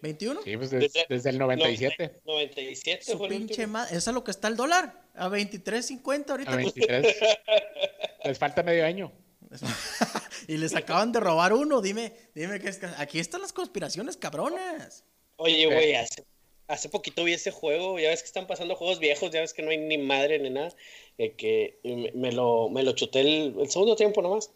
[0.00, 0.38] ¿21?
[0.44, 4.48] Sí, pues des- desde, el 97 97 Su pinche madre, eso es lo que está
[4.48, 6.52] el dólar, a 23.50 ahorita.
[6.52, 7.06] a 23.
[8.24, 9.12] Les falta medio año.
[10.48, 15.04] y les acaban de robar uno, dime, dime que es aquí están las conspiraciones cabronas.
[15.36, 16.24] Oye, güey, hace,
[16.68, 19.62] hace poquito vi ese juego, ya ves que están pasando juegos viejos, ya ves que
[19.62, 20.72] no hay ni madre ni nada,
[21.18, 24.50] eh, que me, me lo, me lo chuté el, el segundo tiempo nomás.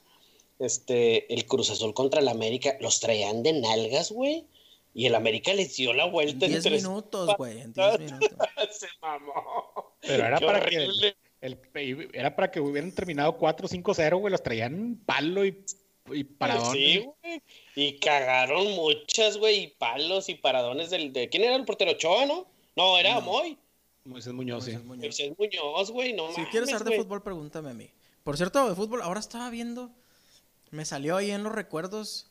[0.58, 4.44] Este, el Cruz Azul contra el América, los traían de nalgas, güey,
[4.92, 8.38] y el América les dio la En vuelta 10 tres minutos, güey, en 10 minutos.
[8.72, 9.94] Se mamó.
[10.00, 11.16] Pero era Qué para horrible.
[11.40, 11.59] El-
[12.12, 14.31] era para que hubieran terminado 4-5-0, güey.
[14.33, 15.64] Los traían palo y,
[16.12, 16.72] y paradón.
[16.74, 17.42] Sí, güey.
[17.74, 22.27] Y cagaron muchas, güey, y palos y paradones del de ¿quién era el portero Ochoa,
[22.27, 22.46] no?
[22.77, 23.57] No, era Moy.
[24.05, 24.70] Moisés Muñoz, sí.
[24.72, 25.03] Moisés Muñoz.
[25.05, 27.90] Moisés Muñoz, güey, no Si mames, quieres saber de fútbol, pregúntame a mí.
[28.24, 29.90] Por cierto, de fútbol, ahora estaba viendo,
[30.70, 32.31] me salió ahí en los recuerdos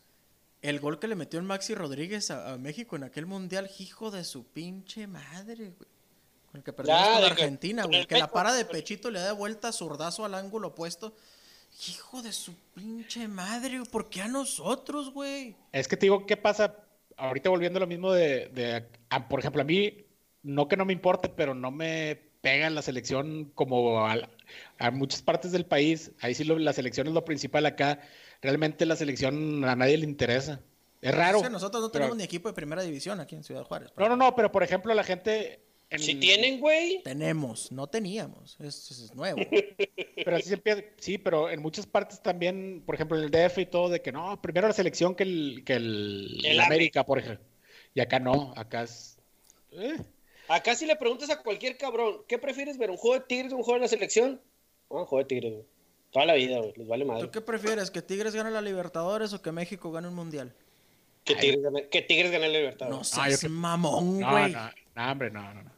[0.63, 4.10] el gol que le metió el Maxi Rodríguez a, a México en aquel mundial, hijo
[4.10, 5.89] de su pinche madre, güey.
[6.53, 7.99] El que perdimos Ya, con de que- Argentina, güey.
[8.01, 11.13] el Que la para de pechito le da vuelta zurdazo al ángulo opuesto.
[11.89, 13.91] Hijo de su pinche madre, güey.
[13.91, 15.55] ¿por qué a nosotros, güey?
[15.71, 16.75] Es que te digo, ¿qué pasa?
[17.17, 20.05] Ahorita volviendo a lo mismo de, de- ah, por ejemplo, a mí,
[20.43, 24.15] no que no me importe, pero no me pega la selección como a,
[24.79, 26.12] a muchas partes del país.
[26.21, 27.99] Ahí sí lo- la selección es lo principal acá.
[28.41, 30.62] Realmente la selección a nadie le interesa.
[31.01, 31.39] Es raro.
[31.39, 33.91] O sea, nosotros no pero- tenemos ni equipo de primera división aquí en Ciudad Juárez.
[33.97, 35.62] No, no, no, pero por ejemplo, la gente.
[35.89, 37.02] En- Si tienen, güey.
[37.04, 38.58] Tenemos, no teníamos.
[38.60, 39.39] Eso es nuevo.
[40.15, 43.60] Pero así se empieza, sí, pero en muchas partes también, por ejemplo, en el DF
[43.62, 47.45] y todo, de que no, primero la selección que el, que el, América, por ejemplo.
[47.93, 49.17] Y acá no, acá es.
[49.71, 49.95] eh,
[50.50, 52.89] Acá si le preguntas a cualquier cabrón, ¿qué prefieres ver?
[52.91, 54.41] ¿Un juego de Tigres o un juego de la selección?
[54.89, 55.65] No, un juego de Tigres, güey.
[56.12, 56.73] Toda la vida, güey.
[56.76, 57.30] Les vale ¿Tú madre.
[57.32, 57.91] qué prefieres?
[57.91, 60.54] ¿Que Tigres gane la Libertadores o que México gane un mundial?
[61.23, 62.88] Que Tigres gane, que Tigres gane la libertad.
[62.89, 62.97] No.
[62.97, 64.52] Ah, yo seas que- mamón, no, güey.
[64.52, 65.71] no, no, hombre, no, no, no.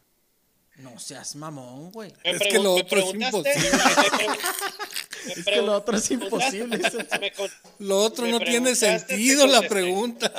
[0.82, 2.12] No seas mamón, güey.
[2.24, 3.26] Es que lo otro es me
[5.26, 6.80] Es que lo otro es imposible.
[7.78, 10.32] Lo otro no tiene sentido la pregunta.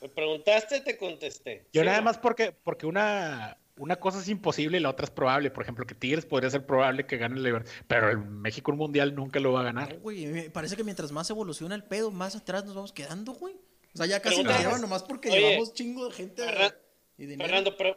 [0.00, 1.66] me preguntaste, te contesté.
[1.72, 2.04] Yo Sí, nada no.
[2.04, 5.50] más porque, porque una, una cosa es imposible y la otra es probable.
[5.50, 8.78] Por ejemplo, que Tigres podría ser probable que gane el Liber- pero el México un
[8.78, 9.98] mundial nunca lo va a ganar.
[10.00, 13.54] güey, me parece que mientras más evoluciona el pedo, más atrás nos vamos quedando, güey.
[13.94, 16.74] O sea, ya casi nos llevan nomás porque Oye, llevamos chingo de gente Ferran-
[17.16, 17.48] y dinero.
[17.48, 17.96] Fernando, pre-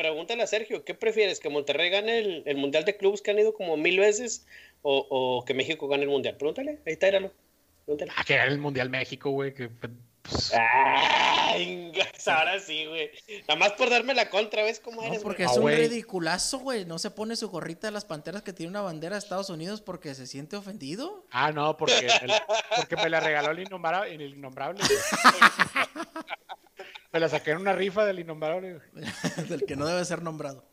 [0.00, 1.40] pregúntale a Sergio, ¿qué prefieres?
[1.40, 4.46] ¿Que Monterrey gane el, el Mundial de Clubes que han ido como mil veces
[4.82, 6.36] o, o que México gane el Mundial?
[6.36, 7.32] Pregúntale, ahí está, éralo.
[7.84, 8.12] Pregúntale.
[8.16, 9.52] Ah, que gane el mundial México, güey.
[9.52, 11.92] Que, Pues, Ay,
[12.26, 13.10] ahora sí, güey.
[13.48, 15.18] Nada más por darme la contra, ¿ves cómo eres?
[15.18, 16.84] No, porque es un ridiculazo, güey.
[16.84, 19.80] No se pone su gorrita de las panteras que tiene una bandera de Estados Unidos
[19.80, 21.26] porque se siente ofendido.
[21.30, 22.08] Ah, no, porque,
[22.76, 24.14] porque me la regaló el innombrable.
[24.14, 24.80] El innombrable
[27.12, 28.80] me la saqué en una rifa del innombrable.
[29.48, 30.64] del que no debe ser nombrado.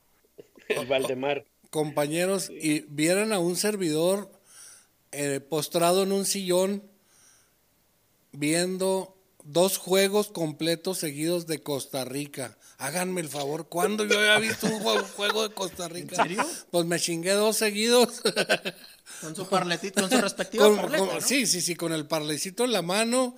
[0.67, 1.45] El Valdemar.
[1.69, 4.31] Compañeros, y vieran a un servidor
[5.11, 6.83] eh, postrado en un sillón
[8.31, 12.57] viendo dos juegos completos seguidos de Costa Rica.
[12.77, 16.15] Háganme el favor, ¿cuándo yo había visto un juego, de Costa Rica?
[16.15, 16.45] ¿En serio?
[16.69, 18.21] Pues me chingué dos seguidos.
[19.21, 20.77] Con su parletito, con su respectivo
[21.21, 23.35] Sí, sí, sí, con el parlecito en la mano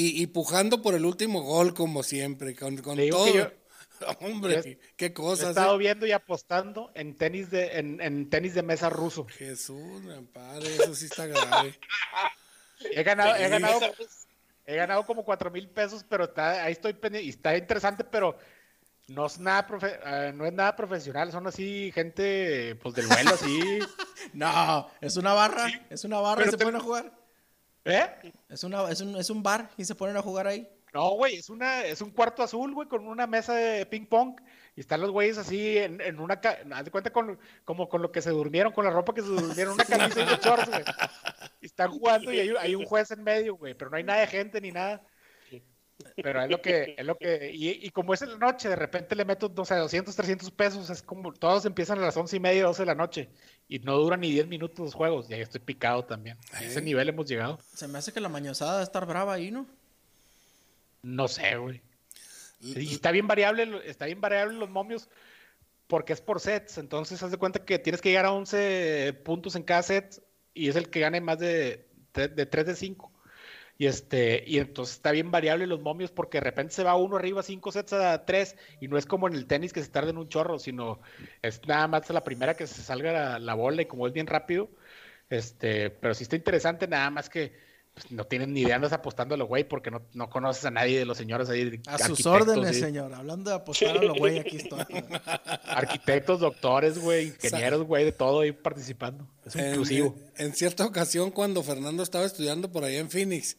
[0.00, 3.52] y, pujando por el último gol, como siempre, con, todo.
[4.20, 5.46] Hombre, qué cosas.
[5.46, 5.78] He estado ¿eh?
[5.78, 9.26] viendo y apostando en tenis de, en, tenis de mesa ruso.
[9.26, 11.78] Jesús, padre, eso sí está grave.
[12.92, 13.80] he ganado, he ganado
[14.64, 18.38] He ganado como cuatro mil pesos, pero está, ahí estoy y está interesante, pero
[19.08, 19.66] no es nada
[20.04, 23.78] eh, no es nada profesional, son así gente pues del vuelo así.
[24.34, 27.17] no, es una barra, es una barra y se ponen a jugar.
[27.88, 28.32] ¿Eh?
[28.48, 30.68] Es una es un, es un bar y se ponen a jugar ahí.
[30.92, 34.38] No, güey, es una es un cuarto azul, güey, con una mesa de ping pong
[34.76, 38.12] y están los güeyes así en, en una haz de cuenta con como con lo
[38.12, 40.84] que se durmieron, con la ropa que se durmieron, una camisa y unos shorts, güey.
[41.60, 44.28] Y están jugando y hay, un juez en medio, güey, pero no hay nada de
[44.28, 45.02] gente ni nada.
[46.14, 49.16] Pero es lo que, es lo que, y, como es en la noche, de repente
[49.16, 52.40] le meto, no sé, 200, 300 pesos, es como, todos empiezan a las once y
[52.40, 53.28] media, 12 de la noche,
[53.68, 56.36] y no duran ni 10 minutos los juegos, y ahí estoy picado también.
[56.52, 57.58] A ese nivel hemos llegado.
[57.74, 59.66] Se me hace que la mañosada debe estar brava ahí, ¿no?
[61.02, 61.82] No sé, güey.
[62.60, 65.08] Y está bien variable, está bien variable los momios,
[65.88, 69.56] porque es por sets, entonces haz de cuenta que tienes que llegar a 11 puntos
[69.56, 70.22] en cada set,
[70.54, 73.12] y es el que gane más de, de, 3 de 5.
[73.78, 77.16] Y, este, y entonces está bien variable los momios porque de repente se va uno
[77.16, 80.10] arriba 5 sets a 3 y no es como en el tenis que se tarda
[80.10, 81.00] en un chorro, sino
[81.42, 84.68] es nada más la primera que se salga la, bola y como es bien rápido.
[85.30, 87.52] Este, pero sí está interesante, nada más que
[88.00, 90.70] pues, no tienen ni idea, andas apostando a los güey porque no, no, conoces a
[90.70, 91.80] nadie de los señores ahí.
[91.86, 93.12] A sus órdenes, señor.
[93.12, 94.84] Hablando de apostar a los güey, aquí estoy.
[95.64, 99.26] Arquitectos, doctores, güey, ingenieros, güey, de todo ahí participando.
[99.44, 100.16] Es inclusivo.
[100.36, 103.56] En, cierta ocasión, cuando Fernando estaba estudiando por allá en Phoenix,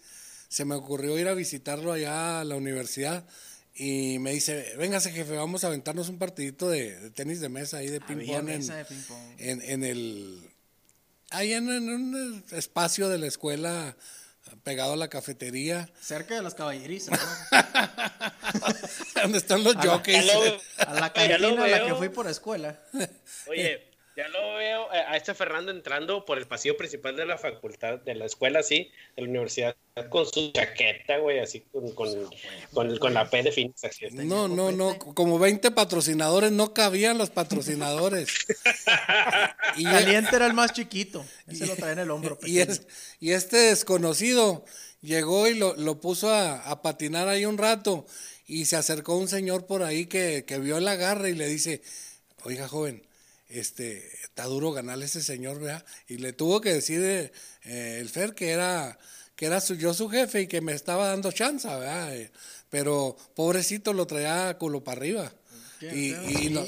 [0.48, 3.26] se me ocurrió ir a visitarlo allá a la universidad.
[3.76, 7.88] Y me dice, véngase jefe, vamos a aventarnos un partidito de, tenis de mesa ahí
[7.88, 8.50] de ping-pong
[9.38, 10.42] en, en, el...
[11.30, 13.96] Ahí en, un espacio de la escuela
[14.64, 15.90] pegado a la cafetería.
[16.02, 17.20] Cerca de las caballerizas,
[19.16, 20.30] Donde están los jockeys.
[20.78, 22.80] a la cantina a la que fui por escuela.
[23.48, 23.89] Oye,
[24.20, 28.16] ya lo veo a este Fernando entrando por el pasillo principal de la facultad, de
[28.16, 29.78] la escuela, así, de la universidad,
[30.10, 33.82] con su chaqueta, güey, así, con, con, con, la P de Phoenix.
[34.12, 38.28] No, no, no, como 20 patrocinadores, no cabían los patrocinadores.
[39.78, 42.38] y Caliente era el más chiquito, ese lo trae en el hombro.
[42.44, 42.60] Y,
[43.22, 44.66] y este desconocido
[45.00, 48.06] llegó y lo, lo puso a, a, patinar ahí un rato
[48.48, 51.82] y se acercó un señor por ahí que, que vio el agarre y le dice,
[52.44, 53.08] oiga joven,
[53.50, 55.84] este, está duro ganarle a ese señor, ¿verdad?
[56.08, 57.32] Y le tuvo que decir eh,
[57.64, 58.98] eh, el Fer que era,
[59.36, 62.16] que era su, yo su jefe y que me estaba dando chance, ¿verdad?
[62.16, 62.32] Eh,
[62.70, 65.34] pero pobrecito lo traía culo para arriba.
[65.82, 66.14] Y,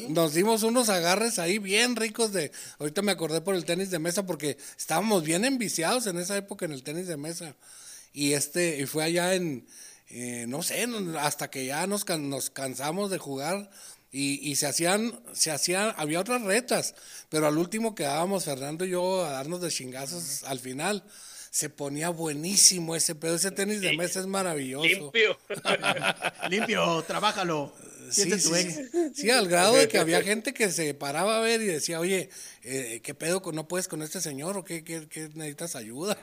[0.08, 4.00] nos dimos unos agarres ahí bien ricos de, ahorita me acordé por el tenis de
[4.00, 7.58] mesa porque estábamos bien enviciados en esa época en el tenis de mesa.
[8.14, 9.68] Y este, y fue allá en,
[10.48, 10.88] no sé,
[11.20, 13.70] hasta que ya nos, nos cansamos de jugar
[14.12, 16.96] y, y, se hacían, se hacían, había otras retas,
[17.30, 21.04] pero al último quedábamos Fernando y yo a darnos de chingazos al final.
[21.52, 24.88] Se ponía buenísimo ese pedo, ese tenis de mesa es maravilloso.
[24.88, 25.38] Limpio.
[26.50, 27.74] Limpio, trabájalo.
[28.10, 31.66] Sí, sí, sí, al grado de que había gente que se paraba a ver y
[31.66, 32.30] decía, oye,
[32.64, 36.18] eh, ¿qué pedo no puedes con este señor o qué, qué, qué necesitas ayuda?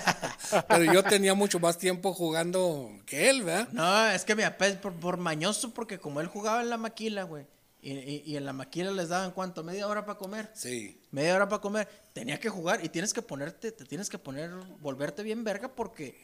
[0.68, 3.68] Pero yo tenía mucho más tiempo jugando que él, ¿verdad?
[3.72, 7.46] No, es que me por, por mañoso, porque como él jugaba en la maquila, güey.
[7.84, 10.50] Y, y, en la maquila les daban cuánto, media hora para comer.
[10.54, 11.02] Sí.
[11.10, 11.86] Media hora para comer.
[12.14, 16.18] Tenía que jugar y tienes que ponerte, te tienes que poner, volverte bien verga porque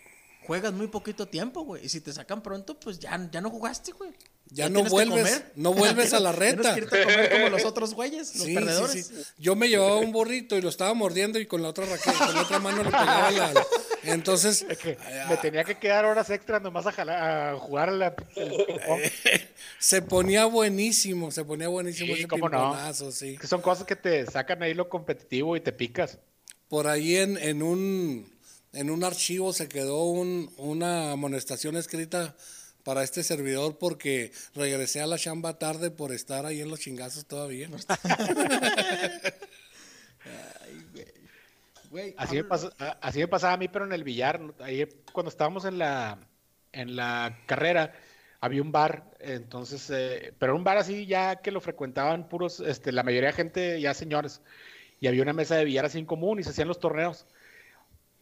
[0.46, 1.85] juegas muy poquito tiempo, güey.
[1.85, 4.11] Y si te sacan pronto, pues ya, ya no jugaste, güey.
[4.50, 6.74] Ya, no vuelves, no vuelves a la reta.
[6.74, 9.10] Tienes que comer como los otros güeyes, los perdedores.
[9.38, 12.34] Yo me llevaba un burrito y lo estaba mordiendo y con la otra raqueta, con
[12.34, 13.52] la otra mano le pegaba la,
[14.02, 14.66] entonces
[15.28, 18.14] me tenía que quedar horas extras nomás a, jugar a la,
[19.78, 22.48] se ponía buenísimo, se ponía buenísimo ese ¿cómo
[23.12, 23.38] sí.
[23.42, 26.18] son cosas que te sacan ahí lo competitivo y te picas.
[26.68, 28.40] Por ahí en, en un
[28.72, 32.36] en un archivo se quedó un, una amonestación escrita
[32.85, 37.27] para este servidor porque regresé a la chamba tarde por estar ahí en los chingazos
[37.27, 37.69] todavía.
[42.16, 42.43] así, me
[43.01, 44.40] así me pasaba a mí, pero en el billar.
[44.61, 46.19] Ahí cuando estábamos en la,
[46.73, 47.93] en la carrera,
[48.40, 52.93] había un bar, entonces, eh, pero un bar así ya que lo frecuentaban puros, este,
[52.93, 54.40] la mayoría de gente ya señores,
[54.99, 57.27] y había una mesa de billar así en común y se hacían los torneos.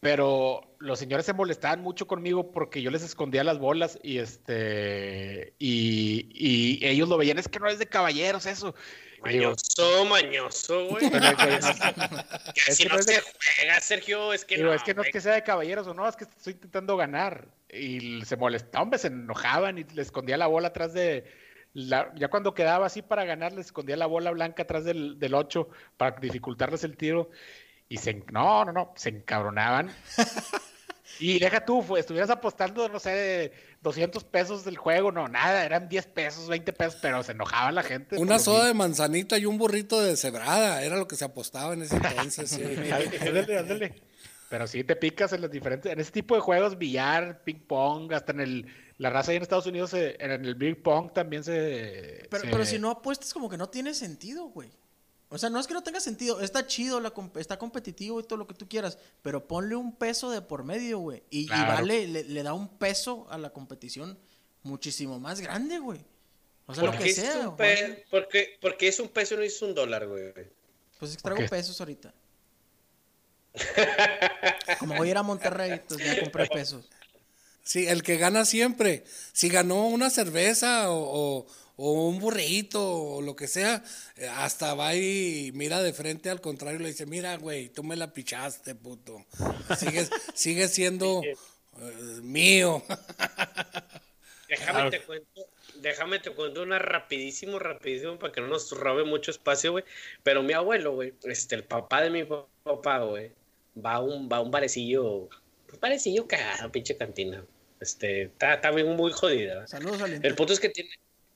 [0.00, 5.54] Pero los señores se molestaban mucho conmigo porque yo les escondía las bolas y este
[5.58, 8.74] y, y ellos lo veían, es que no es de caballeros eso.
[9.22, 11.04] Mañoso, mañoso, güey.
[12.66, 14.72] es que no, se juega, Sergio, es que no.
[14.72, 17.48] Es que no es que sea de caballeros o no, es que estoy intentando ganar.
[17.70, 21.24] Y se molestaban, se enojaban y le escondía la bola atrás de.
[21.74, 25.34] La, ya cuando quedaba así para ganar, le escondía la bola blanca atrás del, del
[25.34, 27.30] 8 para dificultarles el tiro.
[27.88, 29.90] Y se, no, no, no, se encabronaban.
[31.20, 36.06] y deja tú, estuvieras apostando, no sé, 200 pesos del juego, no, nada, eran 10
[36.08, 38.16] pesos, 20 pesos, pero se enojaba la gente.
[38.16, 41.82] Una soda de manzanita y un burrito de cebrada, era lo que se apostaba en
[41.82, 42.50] ese entonces.
[42.50, 42.62] sí.
[44.48, 48.10] Pero sí te picas en los diferentes, en ese tipo de juegos, billar, ping pong,
[48.14, 52.26] hasta en el, la raza ahí en Estados Unidos, en el big pong también se...
[52.30, 54.70] Pero, pero si no apuestas como que no tiene sentido, güey.
[55.30, 58.38] O sea, no es que no tenga sentido, está chido, la, está competitivo y todo
[58.38, 61.22] lo que tú quieras, pero ponle un peso de por medio, güey.
[61.28, 64.18] Y, vale, le, da un peso a la competición
[64.62, 66.00] muchísimo más grande, güey.
[66.66, 67.54] O sea, lo que sea.
[68.10, 70.32] porque, porque es un peso y no es un dólar, güey.
[70.98, 72.14] Pues es que traigo pesos ahorita.
[74.78, 76.88] Como voy a ir a Monterrey, entonces ya compré pesos.
[77.62, 79.04] Sí, el que gana siempre.
[79.32, 83.82] Si ganó una cerveza o o un burrito o lo que sea,
[84.16, 87.84] eh, hasta va y mira de frente al contrario y le dice, mira, güey, tú
[87.84, 89.24] me la pichaste, puto.
[89.78, 91.34] Sigue, sigue siendo eh,
[92.22, 92.82] mío.
[94.48, 99.30] Déjame te cuento, déjame te cuento una rapidísimo, rapidísimo, para que no nos robe mucho
[99.30, 99.84] espacio, güey.
[100.22, 103.30] Pero mi abuelo, güey, este, el papá de mi papá, güey,
[103.76, 107.44] va a un, va a un barecillo, un barecillo cagado, pinche cantina.
[107.78, 109.66] Este, está, también muy jodida.
[109.66, 110.90] Saludos al El punto es que tiene,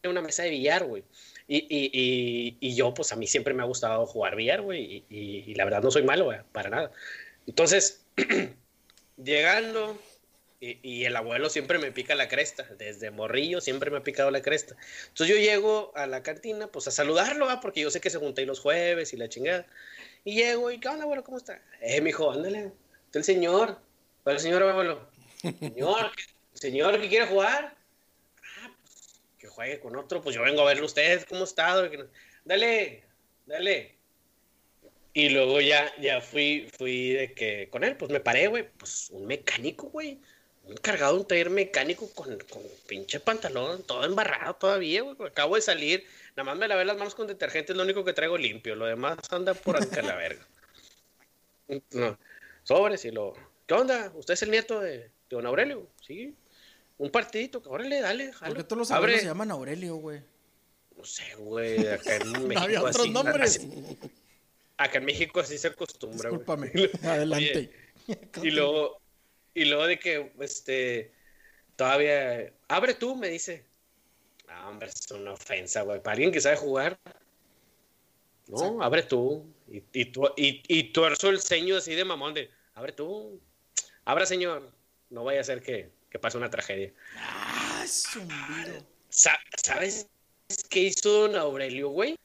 [0.09, 1.05] una mesa de billar, güey.
[1.49, 5.05] Y, y, y, y, yo, pues a mí siempre me ha gustado jugar billar, güey.
[5.09, 6.93] Y, la verdad no soy malo, güey, para nada.
[7.47, 8.05] Entonces,
[9.23, 9.99] llegando,
[10.61, 12.65] y, el abuelo siempre me pica la cresta.
[12.79, 14.77] Desde morrillo siempre me ha picado la cresta.
[15.09, 17.61] Entonces yo llego a la cantina, pues a saludarlo, ¿va?
[17.61, 19.67] porque yo sé que se junta ahí los jueves y la chingada.
[20.25, 21.25] Y llego, y ¿qué onda, abuelo?
[21.25, 21.61] ¿Cómo está?
[21.81, 22.73] Eh, mijo, ándale.
[23.13, 23.79] El señor.
[24.23, 25.09] ¿Cuál el señor, abuelo?
[25.43, 26.13] Señor,
[26.55, 27.82] señor que quiere jugar
[29.53, 31.89] juegue con otro, pues yo vengo a verlo ustedes, ¿cómo está?
[32.45, 33.03] Dale,
[33.47, 33.97] dale.
[35.15, 39.11] Y luego ya, ya fui, fui de que con él, pues me paré, güey, pues
[39.11, 40.19] un mecánico, güey.
[40.65, 45.17] Un cargado un taller mecánico con, con pinche pantalón, todo embarrado todavía, güey.
[45.29, 46.05] Acabo de salir,
[46.37, 48.87] nada más me lavé las manos con detergente, es lo único que traigo limpio, lo
[48.87, 50.47] demás anda por acá la verga.
[51.93, 52.19] No,
[52.65, 53.33] sobres y lo.
[53.67, 54.13] ¿Qué onda?
[54.15, 55.89] ¿Usted es el nieto de, de don Aurelio?
[56.07, 56.35] Sí
[56.99, 58.55] un partidito, órale, dale, jalo.
[58.55, 60.23] Porque todos los abuelos se llaman Aurelio, güey.
[60.97, 63.67] No sé, güey, acá en México Había otros nombres.
[64.77, 67.71] acá en México así se acostumbra, Discúlpame, adelante.
[68.43, 69.01] y luego,
[69.55, 71.13] y luego de que, este,
[71.77, 73.65] todavía, abre tú, me dice.
[74.49, 76.03] Ah, hombre, es una ofensa, güey.
[76.03, 76.99] Para alguien que sabe jugar.
[78.49, 79.47] No, abre tú.
[79.71, 83.41] Y, y, tu, y, y tuerzo el ceño así de mamón de, abre tú.
[84.05, 84.71] Abra, señor.
[85.09, 86.93] No vaya a ser que que pasa una tragedia.
[87.17, 88.87] Ah, zumbido.
[89.09, 90.07] ¿Sabes
[90.69, 92.19] qué hizo don Aurelio, güey?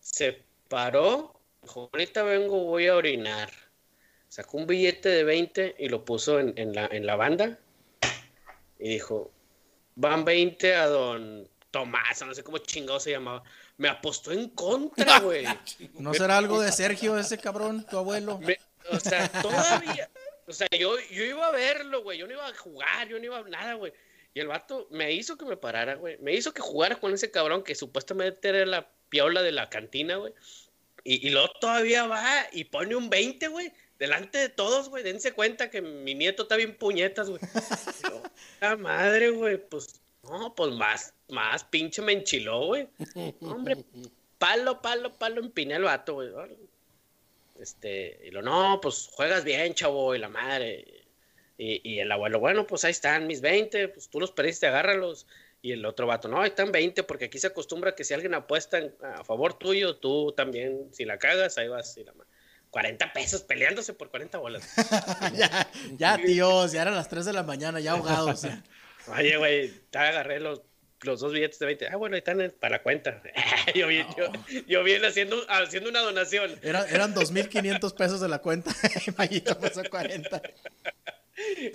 [0.00, 3.48] Se paró, dijo, ahorita vengo, voy a orinar.
[4.28, 7.60] Sacó un billete de 20 y lo puso en, la, en la banda.
[8.80, 9.30] Y dijo,
[9.94, 13.44] van 20 a don Tomás, no sé cómo chingado se llamaba.
[13.76, 15.46] Me apostó en contra, güey.
[15.94, 18.40] ¿No será algo de Sergio ese cabrón, tu abuelo?
[18.90, 20.10] o sea, todavía,
[20.52, 22.18] o sea, yo, yo iba a verlo, güey.
[22.18, 23.92] Yo no iba a jugar, yo no iba a nada, güey.
[24.34, 26.18] Y el vato me hizo que me parara, güey.
[26.18, 30.16] Me hizo que jugara con ese cabrón que supuestamente era la piola de la cantina,
[30.16, 30.34] güey.
[31.04, 33.72] Y, y luego todavía va y pone un 20, güey.
[33.98, 35.02] Delante de todos, güey.
[35.02, 37.40] Dense cuenta que mi nieto está bien puñetas, güey.
[38.60, 39.56] La madre, güey.
[39.56, 42.88] Pues, no, pues más, más pinche me enchiló, güey.
[43.40, 43.78] Hombre,
[44.36, 46.30] palo, palo, palo, empiné al vato, güey.
[47.62, 51.06] Este, y lo, no, pues juegas bien, chavo, y la madre.
[51.56, 55.28] Y, el abuelo, bueno, pues ahí están mis 20, pues tú los perdiste, agárralos.
[55.60, 58.34] Y el otro vato, no, ahí están 20, porque aquí se acostumbra que si alguien
[58.34, 61.96] apuesta a favor tuyo, tú también, si la cagas, ahí vas.
[61.96, 62.12] Y la
[62.70, 64.68] 40 pesos peleándose por 40 bolas.
[65.36, 68.44] ya, ya, tíos, ya eran las 3 de la mañana, ya ahogados.
[69.06, 70.62] Oye, güey, te agarré los,
[71.02, 71.88] los dos billetes de 20.
[71.88, 73.22] Ah, bueno, ahí están para la cuenta.
[73.74, 74.04] yo, vi,
[74.66, 76.58] yo, vi haciendo, haciendo una donación.
[76.62, 78.72] Era, eran 2.500 pesos de la cuenta.
[79.16, 80.42] Mayito pasó 40.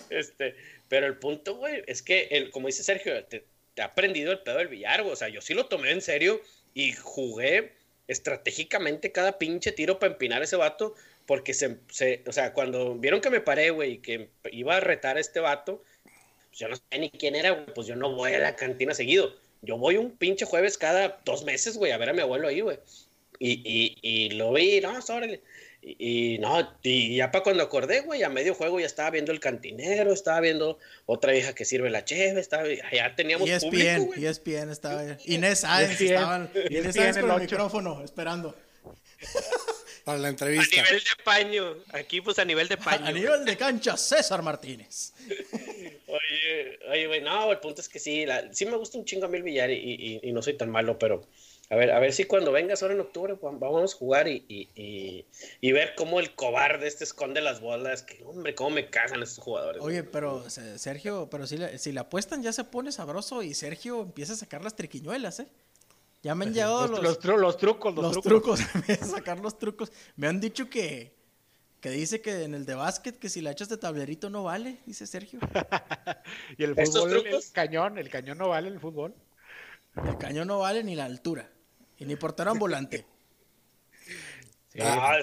[0.10, 0.56] Este,
[0.88, 4.40] pero el punto, güey, es que, el, como dice Sergio, te, te, ha aprendido el
[4.40, 6.42] pedo del billar, O sea, yo sí lo tomé en serio
[6.74, 7.74] y jugué
[8.08, 12.96] estratégicamente cada pinche tiro para empinar a ese vato, porque se, se, o sea, cuando
[12.96, 15.84] vieron que me paré, güey, y que iba a retar a este vato,
[16.48, 18.94] pues yo no sé ni quién era, güey, pues yo no voy a la cantina
[18.94, 19.34] seguido.
[19.62, 22.62] Yo voy un pinche jueves cada dos meses, güey, a ver a mi abuelo ahí,
[22.62, 22.80] güey.
[23.40, 25.42] Y, y, y lo vi, no, órale.
[25.82, 29.40] Y, no, y ya para cuando acordé, güey, a medio juego ya estaba viendo el
[29.40, 34.26] cantinero, estaba viendo otra hija que sirve la cheve, estaba, ya teníamos ESPN, público, güey.
[34.26, 38.56] ESPN estaba Inés Sáenz estaban, Inés Sáenz con el micrófono, esperando.
[40.04, 40.82] Para la entrevista.
[40.82, 43.06] A nivel de paño, aquí pues a nivel de paño.
[43.06, 45.14] A, nivel de cancha, César Martínez.
[46.08, 49.26] oye, oye, güey, no, el punto es que sí, la, sí me gusta un chingo
[49.26, 51.28] a mí el billar y, y, y no soy tan malo, pero
[51.70, 55.26] a ver, a ver si cuando vengas ahora en octubre vamos a jugar y, y,
[55.60, 58.04] y, ver cómo el cobarde este esconde las bolas.
[58.04, 59.82] Que hombre, cómo me cagan estos jugadores.
[59.82, 64.02] Oye, pero Sergio, pero si le, si le apuestan ya se pone sabroso y Sergio
[64.02, 65.48] empieza a sacar las triquiñuelas, ¿eh?
[66.24, 68.62] Ya me han llegado los, los, los, trucos, los, los trucos.
[68.62, 69.92] a sacar los trucos.
[70.16, 71.17] Me han dicho que,
[71.82, 74.80] que dice que en el de básquet que si la echas de tablerito no vale,
[74.86, 75.40] dice Sergio.
[76.58, 79.16] y el fútbol, el cañón, el cañón no vale el fútbol.
[80.06, 81.50] El cañón no vale ni la altura.
[81.98, 83.06] Y ni portero ambulante.
[84.80, 85.18] Ah,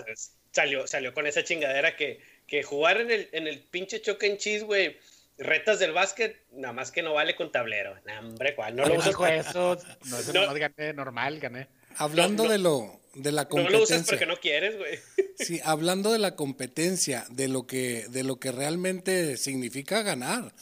[0.51, 4.37] salió, salió con esa chingadera que, que jugar en el, en el pinche choque en
[4.37, 4.99] cheese, güey.
[5.39, 7.97] Retas del básquet, nada más que no vale con tablero.
[8.05, 8.75] Nah, hombre, ¿cuál?
[8.75, 9.27] No lo uso.
[9.27, 9.79] eso.
[10.07, 10.55] No, eso no.
[10.55, 11.69] gané normal, gané.
[11.97, 13.79] Hablando de lo de la competencia.
[13.79, 14.99] No lo usas porque no quieres, güey.
[15.39, 20.55] Sí, hablando de la competencia, de lo que de lo que realmente significa ganar.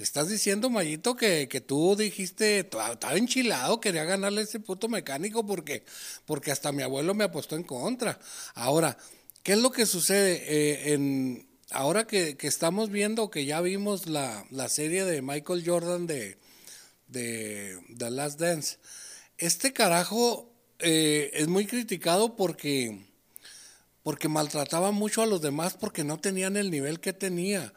[0.00, 5.44] Estás diciendo, Mayito, que, que tú dijiste, estaba enchilado, quería ganarle a ese puto mecánico
[5.44, 5.84] porque,
[6.24, 8.18] porque hasta mi abuelo me apostó en contra.
[8.54, 8.96] Ahora,
[9.42, 10.42] ¿qué es lo que sucede?
[10.46, 15.64] Eh, en, ahora que, que, estamos viendo, que ya vimos la, la serie de Michael
[15.66, 16.38] Jordan de,
[17.08, 18.78] de The Last Dance,
[19.36, 20.49] este carajo
[20.82, 22.98] eh, es muy criticado porque,
[24.02, 27.72] porque maltrataba mucho a los demás porque no tenían el nivel que tenía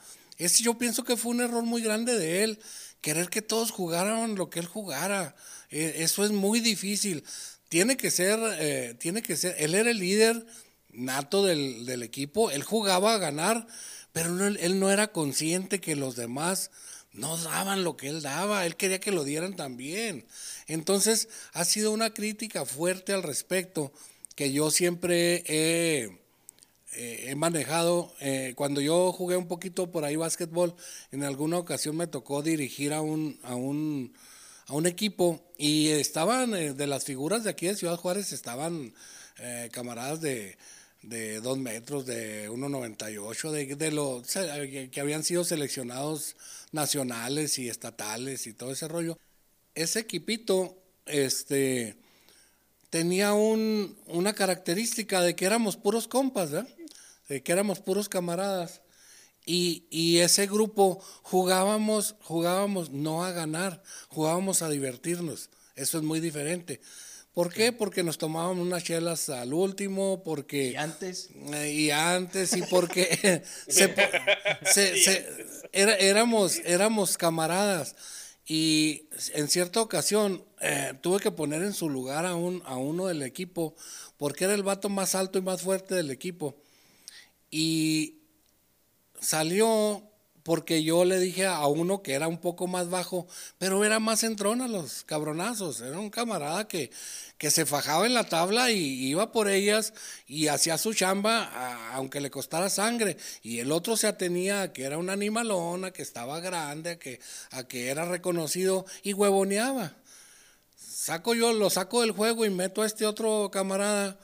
[0.50, 2.60] yo pienso que fue un error muy grande de él,
[3.02, 5.36] querer que todos jugaran lo que él jugara.
[5.70, 7.24] E, eso es muy difícil.
[7.70, 10.46] Tiene que ser, eh, tiene que ser, él era el líder
[10.92, 13.66] nato del, equipo, él jugaba a ganar,
[14.12, 16.70] pero él no era consciente que los demás
[17.14, 20.26] no daban lo que él daba, él quería que lo dieran también.
[20.68, 23.94] Entonces ha sido una crítica fuerte al respecto
[24.36, 26.20] que yo siempre he
[26.96, 30.76] eh, manejado, eh, cuando yo jugué un poquito por ahí básquetbol,
[31.12, 34.14] en alguna ocasión me tocó dirigir a un, a un,
[34.68, 38.94] a un equipo y estaban, eh, de las figuras de aquí de Ciudad Juárez, estaban
[39.72, 40.58] camaradas de,
[41.04, 44.28] de dos metros, de 1,98, de, de los
[44.92, 46.36] que habían sido seleccionados
[46.72, 49.18] nacionales y estatales y todo ese rollo.
[49.76, 51.96] Ese equipito, este
[52.90, 56.70] tenía un, una característica de que éramos puros compas, ¿verdad?
[57.28, 58.82] que éramos puros camaradas.
[59.46, 65.50] Y, y, ese grupo jugábamos, jugábamos no a ganar, jugábamos a divertirnos.
[65.76, 66.80] Eso es muy diferente.
[67.34, 67.72] ¿Por qué?
[67.72, 70.72] Porque nos tomábamos unas chelas al último, porque...
[70.72, 71.30] Y antes.
[71.54, 73.96] Eh, y antes, y porque se,
[74.98, 77.96] se, era, éramos, éramos camaradas.
[78.46, 83.08] Y en cierta ocasión eh, tuve que poner en su lugar a, un, a uno
[83.08, 83.74] del equipo,
[84.18, 86.56] porque era el vato más alto y más fuerte del equipo.
[87.50, 88.20] Y
[89.20, 90.04] salió
[90.44, 93.28] porque yo le dije a uno que era un poco más bajo,
[93.58, 95.80] pero era más entrón a los cabronazos.
[95.80, 96.92] Era un camarada que,
[97.38, 99.94] que se fajaba en la tabla y iba por ellas
[100.28, 103.18] y hacía su chamba, aunque le costara sangre.
[103.42, 107.22] Y el otro se atenía a que era una animalona, que estaba grande, a que,
[107.52, 109.94] a que era reconocido y huevoneaba.
[110.78, 114.18] Saco yo, lo saco del juego y meto a este otro camarada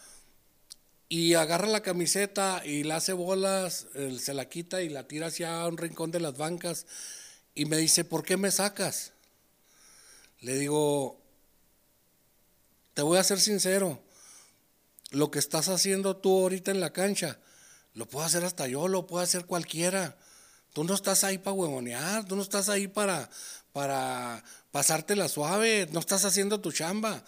[1.09, 3.87] y agarra la camiseta y la hace bolas,
[4.19, 6.85] se la quita y la tira hacia un rincón de las bancas
[7.55, 9.11] y me dice, ¿por qué me sacas?
[10.39, 11.19] Le digo,
[12.93, 14.01] te voy a ser sincero,
[15.09, 17.39] lo que estás haciendo tú ahorita en la cancha,
[17.95, 20.15] lo puedo hacer hasta yo, lo puedo hacer cualquiera.
[20.73, 23.27] Tú no estás ahí para huevonear, tú no estás ahí para,
[23.73, 27.23] para pasarte la suave, no estás haciendo tu chamba.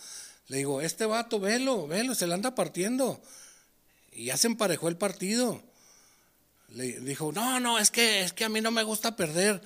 [0.48, 3.20] Le digo, este vato, velo, velo, se le anda partiendo.
[4.12, 5.62] Y ya se emparejó el partido.
[6.70, 9.62] Le dijo, no, no, es que, es que a mí no me gusta perder.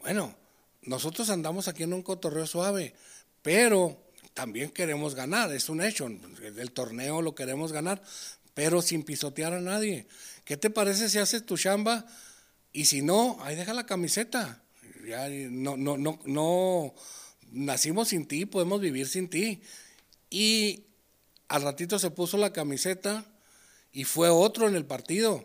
[0.00, 0.34] Bueno,
[0.82, 2.94] nosotros andamos aquí en un cotorreo suave,
[3.42, 4.02] pero
[4.34, 6.06] también queremos ganar, es un hecho.
[6.06, 8.02] El torneo lo queremos ganar,
[8.54, 10.06] pero sin pisotear a nadie.
[10.44, 12.06] ¿Qué te parece si haces tu chamba?
[12.72, 14.62] Y si no, ahí deja la camiseta.
[15.06, 16.94] Ya, no, no, no, no,
[17.50, 19.62] nacimos sin ti, podemos vivir sin ti.
[20.30, 20.84] Y
[21.48, 23.26] al ratito se puso la camiseta
[23.92, 25.44] y fue otro en el partido.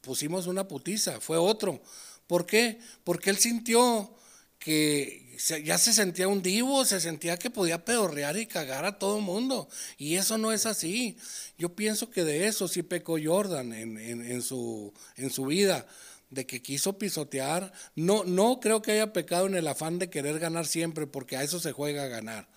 [0.00, 1.82] Pusimos una putiza, fue otro.
[2.26, 2.78] ¿Por qué?
[3.04, 4.14] Porque él sintió
[4.58, 9.18] que ya se sentía un divo, se sentía que podía pedorrear y cagar a todo
[9.18, 9.68] el mundo.
[9.98, 11.16] Y eso no es así.
[11.58, 15.86] Yo pienso que de eso sí pecó Jordan en, en, su, en su vida,
[16.30, 17.72] de que quiso pisotear.
[17.96, 21.42] No, no creo que haya pecado en el afán de querer ganar siempre, porque a
[21.42, 22.48] eso se juega a ganar.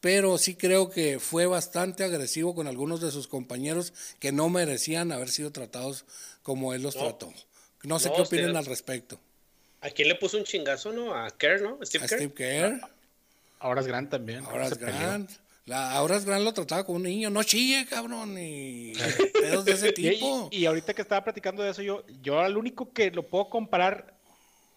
[0.00, 5.10] Pero sí creo que fue bastante agresivo con algunos de sus compañeros que no merecían
[5.10, 6.04] haber sido tratados
[6.42, 7.32] como él los trató.
[7.82, 9.18] No sé qué opinan al respecto.
[9.80, 11.14] ¿A quién le puso un chingazo, no?
[11.14, 11.78] A Kerr, ¿no?
[11.82, 12.80] Steve a Steve Kerr.
[13.58, 14.44] Ahora es Grant también.
[14.44, 15.30] Ahora es Grant.
[15.64, 17.30] La, ahora es Grant lo trataba como un niño.
[17.30, 18.92] No chille, cabrón, ni
[19.40, 20.48] pedos de ese tipo.
[20.50, 24.14] Y, ahorita que estaba platicando de eso, yo, yo al único que lo puedo comparar,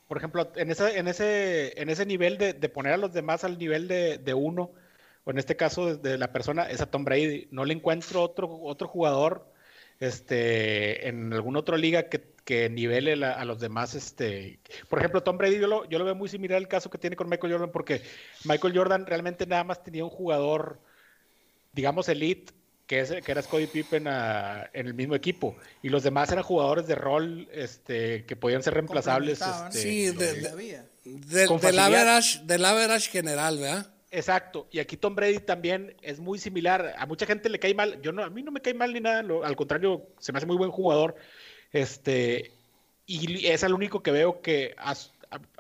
[0.07, 3.43] por ejemplo, en ese, en ese, en ese nivel de, de poner a los demás
[3.43, 4.71] al nivel de, de uno,
[5.29, 7.49] o en este caso de, la persona, es a Tom Brady.
[7.51, 9.45] No le encuentro otro, otro jugador
[9.99, 13.93] este, en alguna otra liga que, que nivele a los demás.
[13.93, 14.57] Este,
[14.89, 17.15] por ejemplo, Tom Brady, yo lo, yo lo veo muy similar al caso que tiene
[17.15, 18.01] con Michael Jordan, porque
[18.43, 20.79] Michael Jordan realmente nada más tenía un jugador,
[21.73, 22.51] digamos, elite,
[22.87, 25.55] que, es, que era Scottie Pippen en el mismo equipo.
[25.83, 29.41] Y los demás eran jugadores de rol este, que podían ser reemplazables.
[29.41, 30.33] Este, sí, de,
[31.03, 33.98] del average, del average general, ¿verdad?
[34.11, 36.95] Exacto, y aquí Tom Brady también es muy similar.
[36.97, 38.99] A mucha gente le cae mal, yo no, a mí no me cae mal ni
[38.99, 41.15] nada, al contrario, se me hace muy buen jugador.
[41.71, 42.51] Este,
[43.05, 44.95] y es el único que veo que a,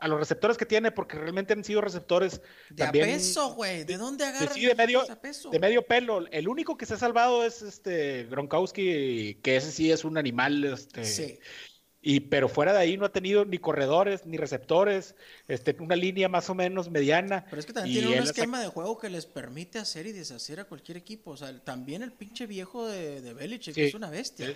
[0.07, 2.41] los receptores que tiene, porque realmente han sido receptores
[2.71, 3.83] de también, peso, güey.
[3.83, 4.59] ¿De dónde agarran?
[4.59, 5.03] de medio,
[5.51, 6.25] de medio pelo.
[6.31, 10.63] El único que se ha salvado es este Gronkowski, que ese sí es un animal,
[10.63, 11.05] este.
[11.05, 11.39] Sí.
[12.01, 15.15] Y, pero fuera de ahí no ha tenido ni corredores, ni receptores,
[15.49, 17.45] este, una línea más o menos mediana.
[17.49, 20.61] Pero es que también tiene un esquema de juego que les permite hacer y deshacer
[20.61, 21.31] a cualquier equipo.
[21.31, 24.55] O sea, también el pinche viejo de, de Belichick es una bestia.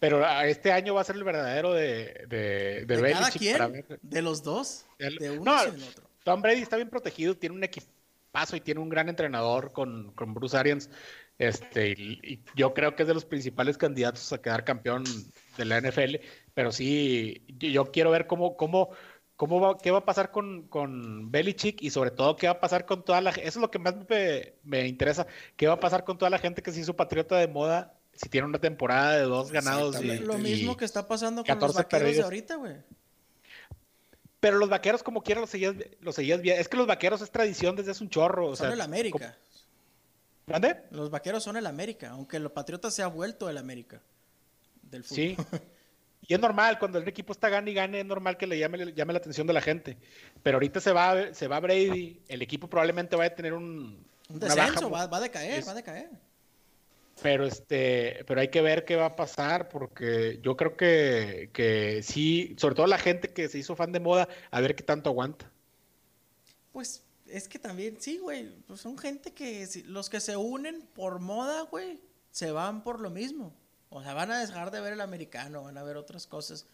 [0.00, 3.98] Pero este año va a ser el verdadero de, de, de, Belichick.
[4.00, 4.86] ¿De los dos?
[4.98, 6.08] de uno no, y otro.
[6.24, 10.34] Tom Brady está bien protegido, tiene un equipazo y tiene un gran entrenador con, con
[10.34, 10.88] Bruce Arians.
[11.38, 15.04] Este, y, yo creo que es de los principales candidatos a quedar campeón
[15.56, 16.16] de la NFL
[16.58, 18.90] pero sí, yo quiero ver cómo, cómo,
[19.36, 22.58] cómo va, qué va a pasar con, con Belichick y sobre todo qué va a
[22.60, 23.48] pasar con toda la gente.
[23.48, 23.94] Eso es lo que más
[24.64, 25.24] me, interesa.
[25.54, 28.28] ¿Qué va a pasar con toda la gente que se hizo patriota de moda si
[28.28, 30.02] tiene una temporada de dos ganados?
[30.02, 32.74] Y, lo mismo que está pasando con los vaqueros de ahorita, güey.
[34.40, 36.58] Pero los vaqueros, como quieran, los seguías, los seguías bien.
[36.58, 38.56] Es que los vaqueros es tradición desde hace un chorro.
[38.56, 39.38] son el América.
[40.44, 40.82] ¿Dónde?
[40.90, 44.02] Los vaqueros son el América, aunque los patriotas se ha vuelto el América.
[44.82, 45.16] Del fútbol.
[45.16, 45.36] Sí.
[46.28, 48.92] Y es normal, cuando el equipo está gane y gane, es normal que le llame,
[48.92, 49.96] llame la atención de la gente.
[50.42, 54.38] Pero ahorita se va, se va Brady, el equipo probablemente va a tener un, un
[54.38, 56.10] descenso, va, a decaer, va a decaer.
[57.22, 62.02] Pero este, pero hay que ver qué va a pasar, porque yo creo que, que
[62.02, 65.08] sí, sobre todo la gente que se hizo fan de moda, a ver qué tanto
[65.08, 65.50] aguanta.
[66.72, 71.20] Pues es que también, sí, güey, pues son gente que los que se unen por
[71.20, 71.98] moda, güey,
[72.30, 73.54] se van por lo mismo.
[73.90, 76.66] O sea, van a dejar de ver el americano, van a ver otras cosas.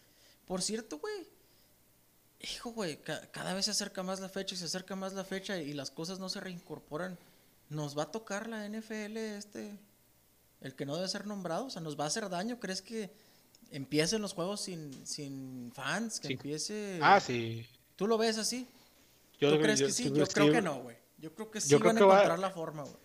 [0.45, 1.27] Por cierto, güey.
[2.41, 5.57] Hijo, güey, cada vez se acerca más la fecha y se acerca más la fecha
[5.57, 7.17] y las cosas no se reincorporan.
[7.69, 9.75] Nos va a tocar la NFL este,
[10.61, 12.59] el que no debe ser nombrado, o sea, nos va a hacer daño.
[12.59, 13.09] ¿Crees que
[13.71, 16.19] empiecen los juegos sin, sin fans?
[16.19, 16.99] Que empiece...
[17.01, 17.65] Ah, sí.
[17.95, 18.67] ¿Tú lo ves así?
[19.39, 20.11] ¿Tú crees que sí?
[20.11, 20.97] Yo creo que no, güey.
[21.17, 23.04] Yo creo que sí van a encontrar la forma, güey.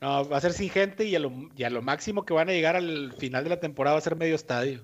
[0.00, 2.48] No, va a ser sin gente y a, lo, y a lo máximo que van
[2.48, 4.82] a llegar al final de la temporada va a ser medio estadio.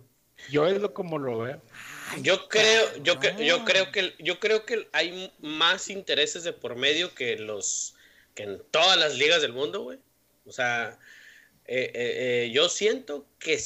[0.51, 1.63] Yo es lo como lo veo.
[2.21, 7.15] Yo creo, yo, yo creo que yo creo que hay más intereses de por medio
[7.15, 7.95] que los
[8.35, 9.99] que en todas las ligas del mundo, güey.
[10.45, 10.99] O sea,
[11.69, 13.61] eh, eh, eh, yo siento que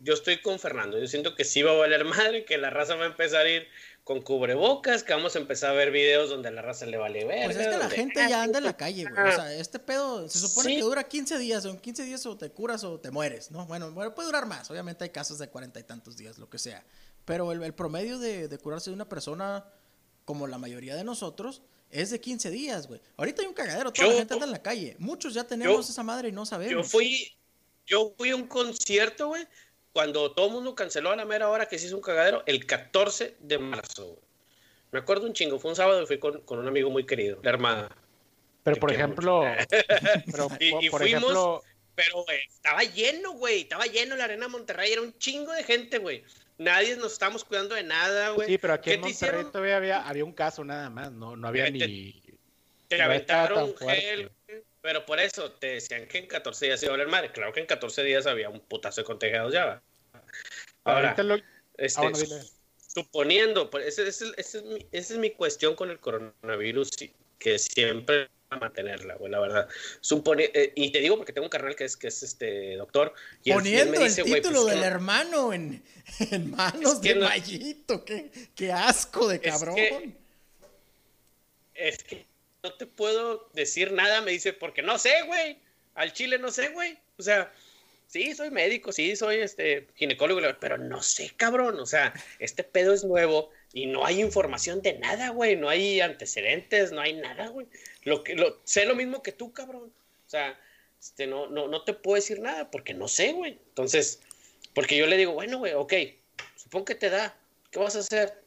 [0.00, 0.98] yo estoy con Fernando.
[0.98, 3.50] Yo siento que sí va a valer madre, que la raza va a empezar a
[3.50, 3.68] ir
[4.06, 7.46] con cubrebocas, que vamos a empezar a ver videos donde la raza le vale ver.
[7.46, 9.28] Pues es que la gente ya anda en la calle, güey.
[9.28, 12.36] O sea, este pedo se supone que dura 15 días, o en 15 días o
[12.36, 13.66] te curas o te mueres, ¿no?
[13.66, 14.70] Bueno, puede durar más.
[14.70, 16.84] Obviamente hay casos de cuarenta y tantos días, lo que sea.
[17.24, 19.66] Pero el, promedio de, curarse de una persona,
[20.24, 23.00] como la mayoría de nosotros, es de 15 días, güey.
[23.16, 24.94] Ahorita hay un cagadero, toda la gente anda en la calle.
[25.00, 26.86] Muchos ya tenemos esa madre y no sabemos.
[26.86, 27.35] Yo fui,
[27.86, 29.46] yo fui a un concierto, güey,
[29.92, 32.66] cuando todo el mundo canceló a la mera hora que se hizo un cagadero, el
[32.66, 34.20] 14 de marzo.
[34.92, 37.50] Me acuerdo un chingo, fue un sábado y fui con, un amigo muy querido, la
[37.50, 37.96] hermana.
[38.62, 39.42] Pero por ejemplo,
[40.30, 41.62] pero, y, por, fuimos, ejemplo...
[41.94, 46.24] pero estaba lleno, güey, estaba lleno la arena Monterrey, era un chingo de gente, güey.
[46.58, 48.48] Nadie nos estamos cuidando de nada, güey.
[48.48, 51.70] Sí, pero aquí en Monterrey todavía había, había un caso nada más, no, no había
[51.70, 52.22] ni...
[52.88, 54.30] Te, aventaron gel,
[54.86, 57.32] pero por eso te decían que en 14 días iba a valer madre.
[57.32, 59.82] Claro que en 14 días había un putazo de contagiados ya.
[60.84, 61.16] Ahora,
[61.76, 62.12] este, ah,
[62.94, 64.24] suponiendo, pues, esa
[64.92, 66.90] es, mi, cuestión con el coronavirus,
[67.40, 69.68] que siempre a mantenerla, güey, la verdad.
[70.00, 73.12] Supone, eh, y te digo porque tengo un carnal que es, que es este doctor.
[73.42, 75.82] Y Poniendo el título pues, del hermano en,
[76.52, 80.16] manos de Mayito, qué, asco de cabrón.
[81.74, 85.58] es que no te puedo decir nada, me dice, porque no sé, güey.
[85.94, 86.98] Al chile no sé, güey.
[87.18, 87.52] O sea,
[88.06, 91.78] sí, soy médico, sí, soy este ginecólogo, pero no sé, cabrón.
[91.80, 95.56] O sea, este pedo es nuevo y no hay información de nada, güey.
[95.56, 97.66] No hay antecedentes, no hay nada, güey.
[98.02, 99.92] Lo que, lo, sé lo mismo que tú, cabrón.
[100.26, 100.58] O sea,
[101.00, 103.58] este, no, no, no te puedo decir nada porque no sé, güey.
[103.68, 104.20] Entonces,
[104.74, 105.94] porque yo le digo, bueno, güey, ok,
[106.56, 107.36] supongo que te da.
[107.70, 108.42] ¿Qué vas a hacer?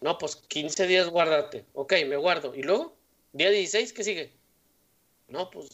[0.00, 1.64] No, pues 15 días guárdate.
[1.74, 2.54] Ok, me guardo.
[2.54, 2.97] ¿Y luego?
[3.32, 4.32] Día 16, ¿qué sigue?
[5.28, 5.68] No, pues,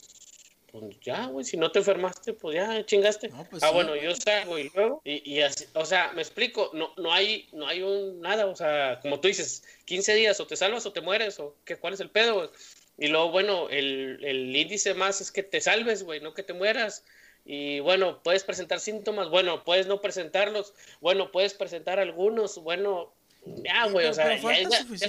[0.73, 3.31] pues ya, güey, si no te enfermaste, pues ya chingaste.
[3.51, 7.13] Pues ah, bueno, yo salgo y luego, y, así, o sea, me explico, no, no
[7.13, 10.85] hay, no hay un nada, o sea, como tú dices, 15 días, o te salvas
[10.87, 12.51] o te mueres, o qué, cuál es el pedo,
[12.99, 16.53] Y luego, bueno, el, el índice más es que te salves, güey, no que te
[16.53, 17.05] mueras.
[17.45, 23.13] Y bueno, puedes presentar síntomas, bueno, puedes no presentarlos, bueno, puedes presentar algunos, bueno,
[23.47, 24.39] ya, güey, o sea,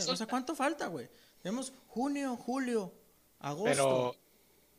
[0.07, 1.09] o sea, ¿cuánto falta, güey?
[1.41, 2.93] Tenemos junio, julio,
[3.39, 3.65] agosto.
[3.65, 4.15] Pero,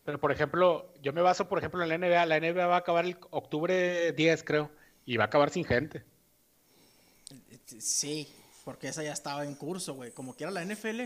[0.05, 2.27] pero, por ejemplo, yo me baso, por ejemplo, en la NBA.
[2.27, 4.71] La NBA va a acabar el octubre 10, creo.
[5.05, 6.05] Y va a acabar sin gente.
[7.79, 8.29] Sí,
[8.65, 10.11] porque esa ya estaba en curso, güey.
[10.13, 11.03] Como quiera la NFL.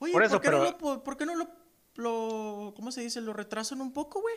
[0.00, 1.34] Oye, por, eso, qué no lo, ¿por qué no
[1.96, 3.20] lo, ¿cómo se dice?
[3.20, 4.34] Lo retrasan un poco, güey?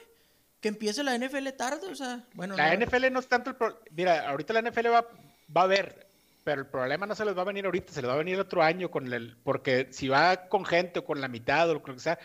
[0.62, 2.56] Que empiece la NFL tarde, o sea, bueno.
[2.56, 3.58] La NFL no es tanto el...
[3.92, 5.08] Mira, ahorita la NFL va,
[5.56, 6.07] va a ver
[6.48, 8.40] pero el problema no se les va a venir ahorita, se les va a venir
[8.40, 11.84] otro año con el, porque si va con gente o con la mitad o lo
[11.84, 12.18] que sea,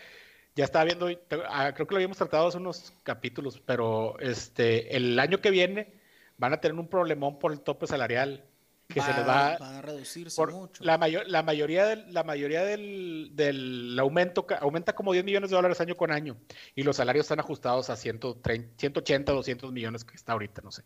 [0.55, 1.09] ya estaba viendo,
[1.49, 5.99] ah, creo que lo habíamos tratado hace unos capítulos, pero este, el año que viene
[6.37, 8.45] van a tener un problemón por el tope salarial
[8.87, 10.85] que se les va, a reducirse mucho.
[10.85, 15.57] La, mayor, la mayoría, del, la mayoría del, del, aumento aumenta como 10 millones de
[15.57, 16.37] dólares año con año
[16.75, 20.83] y los salarios están ajustados a 130, 180, 200 millones que está ahorita, no sé.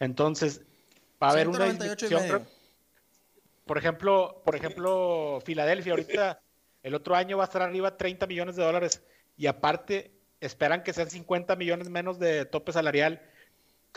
[0.00, 0.62] Entonces,
[1.22, 2.44] va a haber una disminución
[3.72, 6.42] por ejemplo, por ejemplo, Filadelfia ahorita
[6.82, 9.00] el otro año va a estar arriba 30 millones de dólares
[9.34, 10.12] y aparte
[10.42, 13.22] esperan que sean 50 millones menos de tope salarial,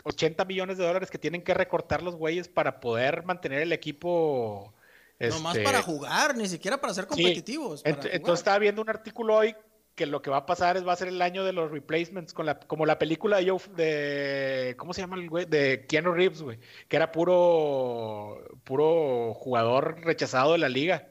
[0.04, 4.72] 80 millones de dólares que tienen que recortar los güeyes para poder mantener el equipo.
[5.20, 7.82] No más para este, jugar, ni siquiera para ser competitivos.
[7.84, 9.54] entonces estaba viendo un artículo hoy
[9.96, 12.34] que lo que va a pasar es va a ser el año de los replacements
[12.34, 16.42] con la como la película de, de cómo se llama el güey de Keanu Reeves
[16.42, 21.08] güey que era puro puro jugador rechazado de la liga.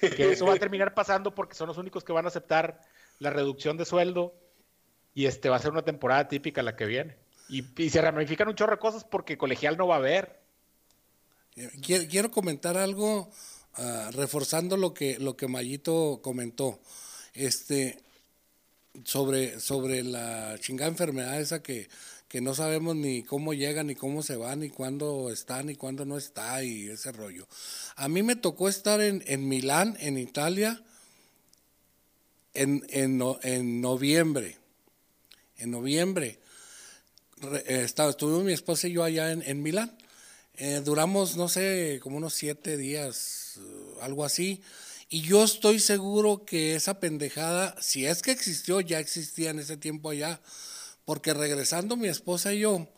[0.00, 2.80] Que eso va a terminar pasando porque son los únicos que van a aceptar
[3.20, 4.34] la reducción de sueldo
[5.14, 7.16] y este va a ser una temporada típica la que viene.
[7.48, 10.40] Y, se ramifican un chorro de cosas porque colegial no va a haber.
[11.82, 13.30] Quiero, comentar algo
[13.74, 16.80] ah, reforzando lo que lo que Mayito comentó.
[17.32, 18.02] Este
[19.04, 21.88] sobre, sobre la chingada enfermedad esa que,
[22.28, 26.04] que no sabemos ni cómo llega, ni cómo se va, ni cuándo está, ni cuándo
[26.04, 27.46] no está, y ese rollo.
[27.96, 30.82] A mí me tocó estar en, en Milán, en Italia,
[32.54, 34.58] en, en, en noviembre.
[35.58, 36.38] En noviembre.
[37.42, 39.96] Eh, estaba, estuvimos mi esposa y yo allá en, en Milán.
[40.56, 43.58] Eh, duramos, no sé, como unos siete días,
[44.00, 44.62] algo así.
[45.08, 49.76] Y yo estoy seguro que esa pendejada, si es que existió, ya existía en ese
[49.76, 50.40] tiempo allá.
[51.04, 52.88] Porque regresando mi esposa y yo,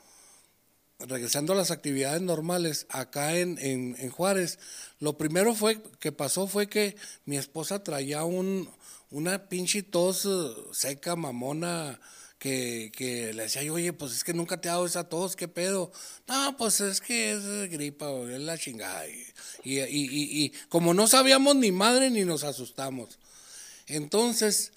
[0.99, 4.59] regresando a las actividades normales acá en, en, Juárez,
[5.01, 8.71] lo primero fue que pasó fue que mi esposa traía un,
[9.11, 10.29] una pinche tos eh,
[10.73, 12.01] seca, mamona,
[12.47, 15.49] que, le decía yo, oye, pues es que nunca te ha dado esa tos, ¿qué
[15.49, 15.91] pedo?
[16.29, 19.07] No, pues es que es gripa, es la chingada.
[19.09, 19.25] Y,
[19.65, 23.19] y, y, y, como no sabíamos ni madre ni nos asustamos.
[23.87, 24.73] Entonces,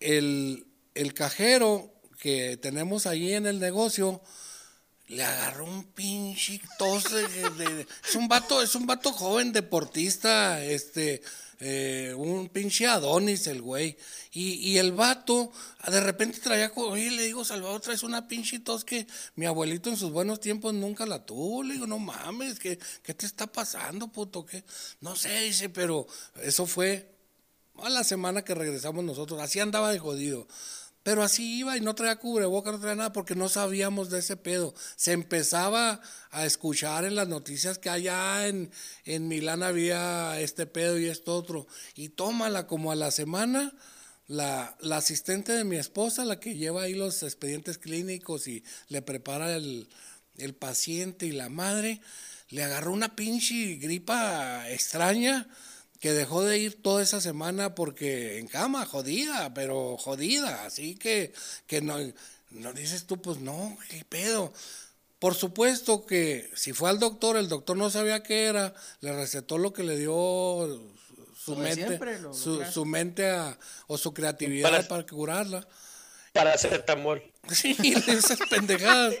[0.00, 4.22] el, el cajero que tenemos ahí en el negocio,
[5.08, 11.20] le agarró un pinche tos es un vato, es un vato joven deportista, este,
[11.64, 13.96] eh, un pinche Adonis el güey.
[14.32, 15.52] Y, y, el vato,
[15.86, 19.06] de repente traía, oye, le digo, Salvador, traes una pinche tos que
[19.36, 21.62] mi abuelito en sus buenos tiempos nunca la tuvo.
[21.62, 24.44] Le digo, no mames, ¿qué, qué te está pasando, puto?
[24.44, 24.64] ¿Qué?
[25.00, 26.08] No sé, dice, pero
[26.42, 27.08] eso fue
[27.78, 29.40] a la semana que regresamos nosotros.
[29.40, 30.48] Así andaba de jodido.
[31.02, 34.36] Pero así iba y no traía cubreboca, no traía nada porque no sabíamos de ese
[34.36, 34.72] pedo.
[34.96, 36.00] Se empezaba
[36.30, 38.70] a escuchar en las noticias que allá en,
[39.04, 41.66] en Milán había este pedo y esto otro.
[41.96, 43.74] Y tómala como a la semana,
[44.28, 49.02] la, la asistente de mi esposa, la que lleva ahí los expedientes clínicos y le
[49.02, 49.88] prepara el,
[50.38, 52.00] el paciente y la madre,
[52.48, 55.48] le agarró una pinche gripa extraña
[56.02, 60.64] que dejó de ir toda esa semana porque en cama, jodida, pero jodida.
[60.64, 61.32] Así que,
[61.68, 61.96] que no,
[62.50, 64.52] no dices tú, pues no, qué pedo.
[65.20, 69.58] Por supuesto que si fue al doctor, el doctor no sabía qué era, le recetó
[69.58, 70.82] lo que le dio
[71.36, 72.00] su mente,
[72.72, 73.32] su, mente
[73.86, 75.68] o su creatividad para, curarla.
[76.32, 77.22] Para hacer tamor.
[77.48, 77.76] Sí,
[78.08, 79.14] esas pendejadas.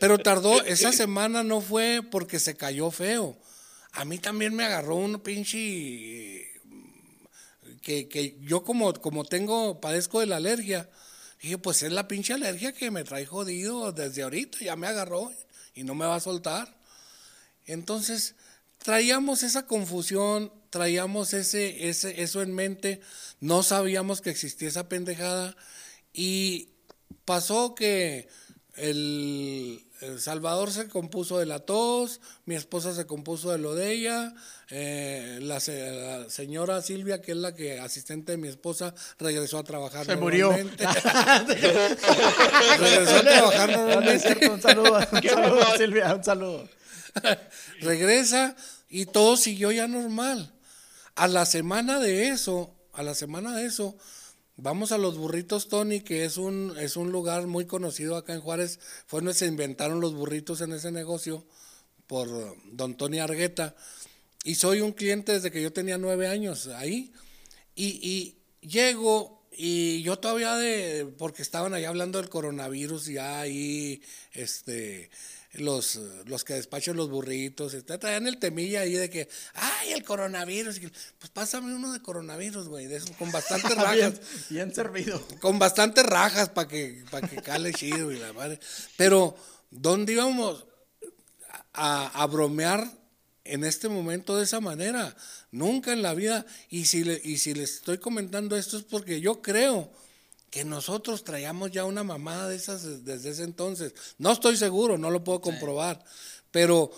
[0.00, 3.36] Pero tardó, esa semana no fue porque se cayó feo
[3.92, 6.48] a mí también me agarró un pinche
[7.82, 10.88] que, que yo como, como tengo, padezco de la alergia,
[11.42, 15.32] dije, pues es la pinche alergia que me trae jodido desde ahorita, ya me agarró
[15.74, 16.76] y no me va a soltar.
[17.66, 18.34] Entonces,
[18.78, 23.00] traíamos esa confusión, traíamos ese, ese, eso en mente,
[23.40, 25.56] no sabíamos que existía esa pendejada
[26.12, 26.70] y
[27.24, 28.28] pasó que
[28.76, 29.84] el,
[30.18, 34.34] Salvador se compuso de la tos, mi esposa se compuso de lo de ella,
[34.70, 40.06] eh, la, señora Silvia, que es la que asistente de mi esposa, regresó a trabajar.
[40.06, 40.50] Se murió.
[42.78, 44.48] regresó a trabajar normalmente.
[44.48, 46.68] un saludo, un saludo Silvia, un saludo.
[47.80, 48.56] Regresa
[48.88, 50.50] y todo siguió ya normal.
[51.14, 53.96] A la semana de eso, a la semana de eso,
[54.62, 58.42] Vamos a los burritos Tony, que es un, es un lugar muy conocido acá en
[58.42, 58.78] Juárez.
[59.06, 61.46] Fue donde se inventaron los burritos en ese negocio
[62.06, 62.28] por
[62.70, 63.74] don Tony Argueta.
[64.44, 67.10] Y soy un cliente desde que yo tenía nueve años ahí.
[67.74, 74.02] Y, y llego y yo todavía de, porque estaban ahí hablando del coronavirus, ya ahí,
[74.32, 75.10] este,
[75.54, 80.80] los, los que despachan los burritos, traían el temilla ahí de que, ay, el coronavirus.
[81.18, 84.20] Pues pásame uno de coronavirus, güey, de eso, con bastantes rajas.
[84.48, 85.20] bien, servido.
[85.40, 88.60] Con bastantes rajas para que, para que cale chido y la madre.
[88.96, 89.36] Pero,
[89.70, 90.64] ¿dónde íbamos
[91.72, 92.88] a, a, bromear
[93.42, 95.16] en este momento de esa manera?
[95.50, 96.46] Nunca en la vida.
[96.68, 99.90] Y si, le, y si les estoy comentando esto es porque yo creo
[100.50, 103.94] que nosotros traíamos ya una mamada de esas desde ese entonces.
[104.18, 106.04] No estoy seguro, no lo puedo comprobar,
[106.50, 106.90] pero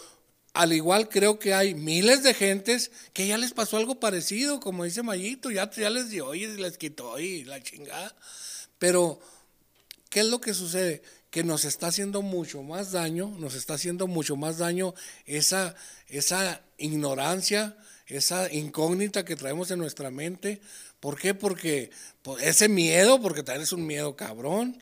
[0.55, 4.85] al igual creo que hay miles de gentes que ya les pasó algo parecido, como
[4.85, 8.15] dice Mayito, ya, ya les dio y les quitó y la chingada.
[8.79, 9.21] Pero,
[10.11, 11.03] ¿qué es lo que sucede?
[11.31, 14.95] Que nos está haciendo mucho más daño, nos está haciendo mucho más daño
[15.25, 15.75] esa,
[16.09, 17.77] esa ignorancia,
[18.07, 20.61] esa incógnita que traemos en nuestra mente,
[21.03, 21.35] ¿Por qué?
[21.35, 21.91] Porque
[22.23, 24.79] pues, ese miedo, porque también es un miedo cabrón.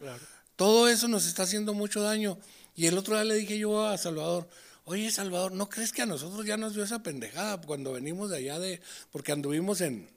[0.54, 2.38] Todo eso nos está haciendo mucho daño.
[2.76, 4.46] Y el otro día le dije yo a Salvador,
[4.84, 8.36] oye Salvador, ¿no crees que a nosotros ya nos dio esa pendejada cuando venimos de
[8.36, 10.10] allá de, porque anduvimos en,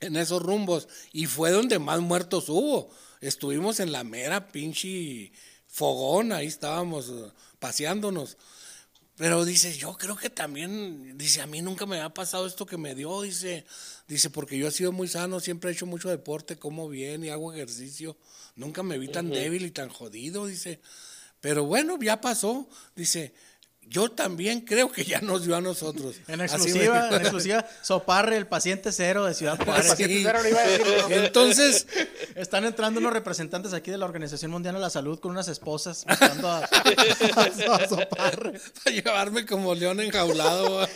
[0.00, 2.90] en esos rumbos y fue donde más muertos hubo.
[3.20, 5.30] Estuvimos en la mera pinche
[5.68, 8.36] fogón, ahí estábamos uh, paseándonos.
[9.20, 12.78] Pero dice, yo creo que también, dice, a mí nunca me ha pasado esto que
[12.78, 13.66] me dio, dice,
[14.08, 17.28] dice, porque yo he sido muy sano, siempre he hecho mucho deporte, como bien y
[17.28, 18.16] hago ejercicio,
[18.56, 20.80] nunca me vi tan débil y tan jodido, dice,
[21.42, 22.66] pero bueno, ya pasó,
[22.96, 23.34] dice,
[23.90, 26.14] yo también creo que ya nos dio a nosotros.
[26.28, 29.96] En exclusiva, en exclusiva, Soparre, el paciente cero de Ciudad Juárez.
[31.10, 31.88] Entonces,
[32.36, 36.04] están entrando unos representantes aquí de la Organización Mundial de la Salud con unas esposas
[36.08, 36.68] buscando a,
[37.88, 38.60] Soparre.
[38.84, 40.86] Para llevarme como león enjaulado.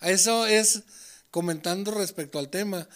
[0.00, 0.82] Eso es
[1.30, 2.88] comentando respecto al tema.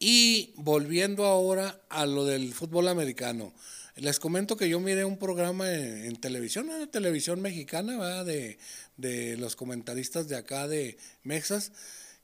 [0.00, 3.54] Y volviendo ahora a lo del fútbol americano.
[3.96, 8.58] Les comento que yo miré un programa en, televisión, una televisión mexicana, De,
[8.96, 11.72] de los comentaristas de acá de Mexas,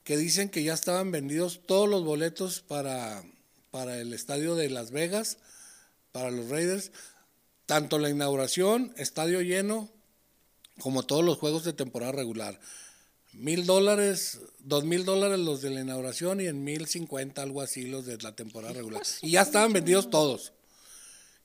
[0.02, 3.22] que dicen que ya estaban vendidos todos los boletos para,
[3.70, 5.38] para el estadio de Las Vegas,
[6.10, 6.90] para los Raiders,
[7.66, 9.88] tanto la inauguración, estadio lleno,
[10.80, 12.58] como todos los juegos de temporada regular.
[13.32, 17.84] Mil dólares, dos mil dólares los de la inauguración y en mil cincuenta, algo así,
[17.84, 19.02] los de la temporada regular.
[19.22, 20.52] Y ya estaban vendidos todos.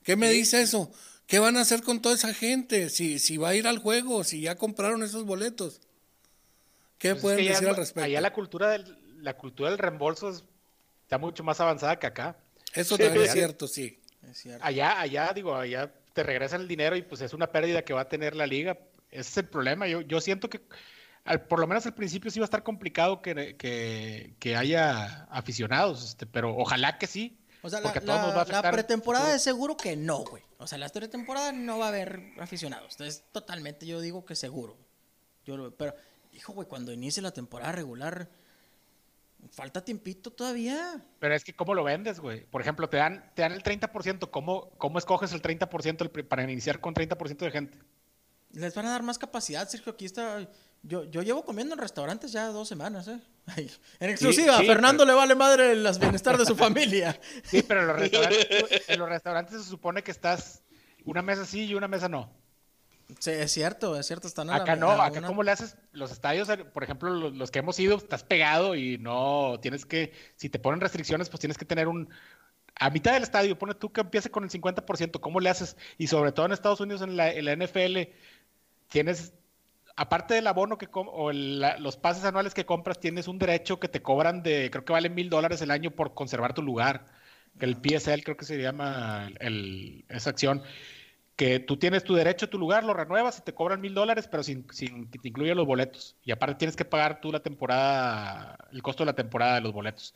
[0.05, 0.91] ¿Qué me dice eso?
[1.27, 2.89] ¿Qué van a hacer con toda esa gente?
[2.89, 5.81] Si, si va a ir al juego, si ya compraron esos boletos.
[6.99, 8.05] ¿Qué pues pueden decir al respecto?
[8.05, 10.29] Allá la cultura del, la cultura del reembolso
[11.01, 12.37] está mucho más avanzada que acá.
[12.73, 13.99] Eso también es cierto, sí.
[14.61, 18.01] Allá, allá, digo, allá te regresan el dinero y pues es una pérdida que va
[18.01, 18.77] a tener la liga.
[19.09, 19.87] Ese es el problema.
[19.87, 20.61] Yo, yo siento que
[21.49, 23.55] por lo menos al principio sí va a estar complicado que,
[24.39, 27.39] que, haya aficionados, este, pero ojalá que sí.
[27.65, 30.43] O sea, la, pretemporada es seguro que no, güey.
[30.59, 32.91] O sea, la pretemporada no va a haber aficionados.
[32.91, 34.77] Entonces, totalmente yo digo que seguro.
[35.45, 35.95] Yo pero,
[36.31, 38.29] hijo, güey, cuando inicie la temporada regular,
[39.51, 41.03] falta tiempito todavía.
[41.17, 42.45] Pero es que, ¿cómo lo vendes, güey?
[42.45, 44.29] Por ejemplo, te dan, te dan el 30%.
[44.29, 47.79] ¿Cómo, ¿Cómo escoges el 30% para iniciar con 30% de gente?
[48.51, 49.93] Les van a dar más capacidad, Sergio.
[49.93, 50.47] Aquí está
[50.83, 53.19] yo, yo llevo comiendo en restaurantes ya dos semanas, ¿eh?
[53.99, 57.19] En exclusiva, a Fernando le vale madre el bienestar de su familia.
[57.43, 60.63] Sí, pero en los, restaurantes, en los restaurantes se supone que estás
[61.03, 62.31] una mesa sí y una mesa no.
[63.19, 64.27] Sí, es cierto, es cierto.
[64.27, 67.97] Están acá no, acá cómo le haces los estadios, por ejemplo, los, que hemos ido,
[67.97, 72.09] estás pegado y no tienes que, si te ponen restricciones, pues tienes que tener un,
[72.75, 75.77] a mitad del estadio, pone tú que empiece con el 50%, ¿cómo le haces?
[75.99, 78.11] Y sobre todo en Estados Unidos, en la, en la NFL,
[78.89, 79.33] tienes
[79.95, 84.01] aparte del abono que o los pases anuales que compras, tienes un derecho que te
[84.01, 87.05] cobran de, creo que vale mil dólares el año por conservar tu lugar.
[87.59, 89.29] El PSL creo que se llama
[90.09, 90.61] esa acción
[91.35, 94.27] que tú tienes tu derecho a tu lugar, lo renuevas y te cobran mil dólares,
[94.29, 96.15] pero sin, sin, que te incluya los boletos.
[96.23, 99.73] Y aparte tienes que pagar tú la temporada, el costo de la temporada de los
[99.73, 100.13] boletos.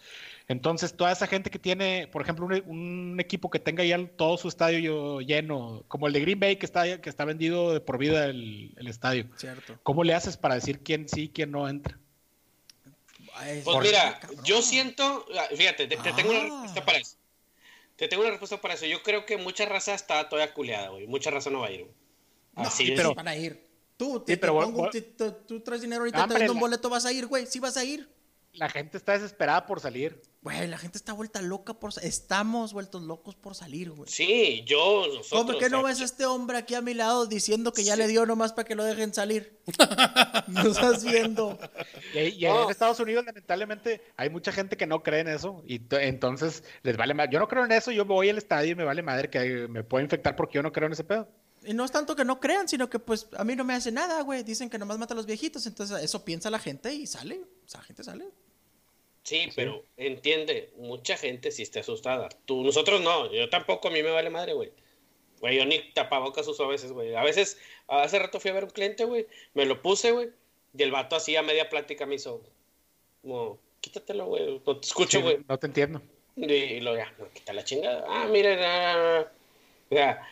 [0.47, 4.47] Entonces, toda esa gente que tiene, por ejemplo, un, equipo que tenga ya todo su
[4.47, 8.25] estadio lleno, como el de Green Bay que está, que está vendido de por vida
[8.25, 9.25] el, estadio.
[9.35, 9.77] Cierto.
[9.83, 11.97] ¿Cómo le haces para decir quién sí, quién no entra?
[13.63, 17.18] Pues mira, yo siento, fíjate, te, tengo una respuesta para eso.
[17.99, 18.85] Te tengo una respuesta para eso.
[18.85, 21.05] Yo creo que mucha raza está todavía culeada, güey.
[21.05, 21.85] Mucha raza no va a ir.
[22.55, 23.67] Así pero, van a ir.
[23.97, 24.89] Tú, te, pongo,
[25.45, 27.45] tú traes dinero ahorita, te vendo un boleto, vas a ir, güey.
[27.45, 28.09] Sí vas a ir.
[28.53, 30.21] La gente está desesperada por salir.
[30.41, 34.09] Güey, la gente está vuelta loca por Estamos vueltos locos por salir, güey.
[34.09, 35.29] Sí, yo, nosotros.
[35.29, 38.07] ¿Cómo que no ves a este hombre aquí a mi lado diciendo que ya le
[38.07, 39.59] dio nomás para que lo dejen salir?
[40.47, 41.59] no estás viendo.
[42.13, 45.61] Y, en Estados Unidos, lamentablemente, hay mucha gente que no cree en eso.
[45.67, 47.29] Y entonces les vale más.
[47.29, 49.83] Yo no creo en eso, yo voy al estadio y me vale madre que me
[49.83, 51.27] pueda infectar porque yo no creo en ese pedo.
[51.65, 53.91] Y no es tanto que no crean, sino que pues a mí no me hace
[53.91, 54.43] nada, güey.
[54.43, 57.41] Dicen que nomás mata a los viejitos, entonces eso piensa la gente y sale.
[57.65, 58.25] O sea, la gente sale.
[59.23, 62.29] Sí, pero entiende, mucha gente sí está asustada.
[62.45, 64.71] Tú, nosotros no, yo tampoco, a mí me vale madre, güey.
[65.39, 67.15] Güey, yo ni tapabocas uso a veces, güey.
[67.15, 67.57] A veces,
[67.87, 70.29] hace rato fui a ver un cliente, güey, me lo puse, güey,
[70.75, 72.41] y el vato así a media plática me hizo,
[73.21, 75.39] como, quítatelo, güey, no te escucho, güey.
[75.47, 76.01] no te entiendo.
[76.35, 78.05] Y, lo ya, quita la chingada.
[78.07, 79.27] Ah, miren, ah,
[79.89, 80.27] ya.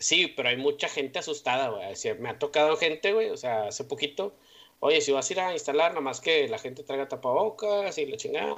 [0.00, 1.94] Sí, pero hay mucha gente asustada, güey.
[2.18, 4.34] me ha tocado gente, güey, o sea, hace poquito
[4.80, 8.16] Oye, si vas a ir a instalar, nomás que la gente traiga tapabocas y la
[8.16, 8.54] chingada.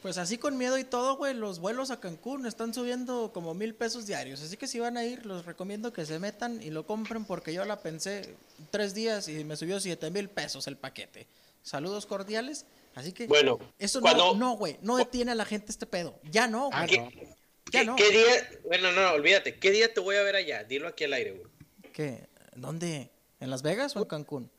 [0.00, 3.74] Pues así con miedo y todo, güey, los vuelos a Cancún están subiendo como mil
[3.74, 4.42] pesos diarios.
[4.42, 7.52] Así que si van a ir, los recomiendo que se metan y lo compren porque
[7.52, 8.34] yo la pensé
[8.70, 11.26] tres días y me subió siete mil pesos el paquete.
[11.62, 12.66] Saludos cordiales.
[12.94, 16.14] Así que bueno, eso no, no, güey, no detiene a la gente este pedo.
[16.30, 16.86] Ya no, güey.
[16.86, 17.33] ¿Qué,
[17.74, 17.96] ya no.
[17.96, 18.48] ¿Qué día?
[18.64, 19.58] Bueno, no, olvídate.
[19.58, 20.64] ¿Qué día te voy a ver allá?
[20.64, 21.46] Dilo aquí al aire, güey.
[21.92, 22.26] ¿Qué?
[22.54, 23.10] ¿Dónde?
[23.40, 24.50] ¿En Las Vegas o en Cancún?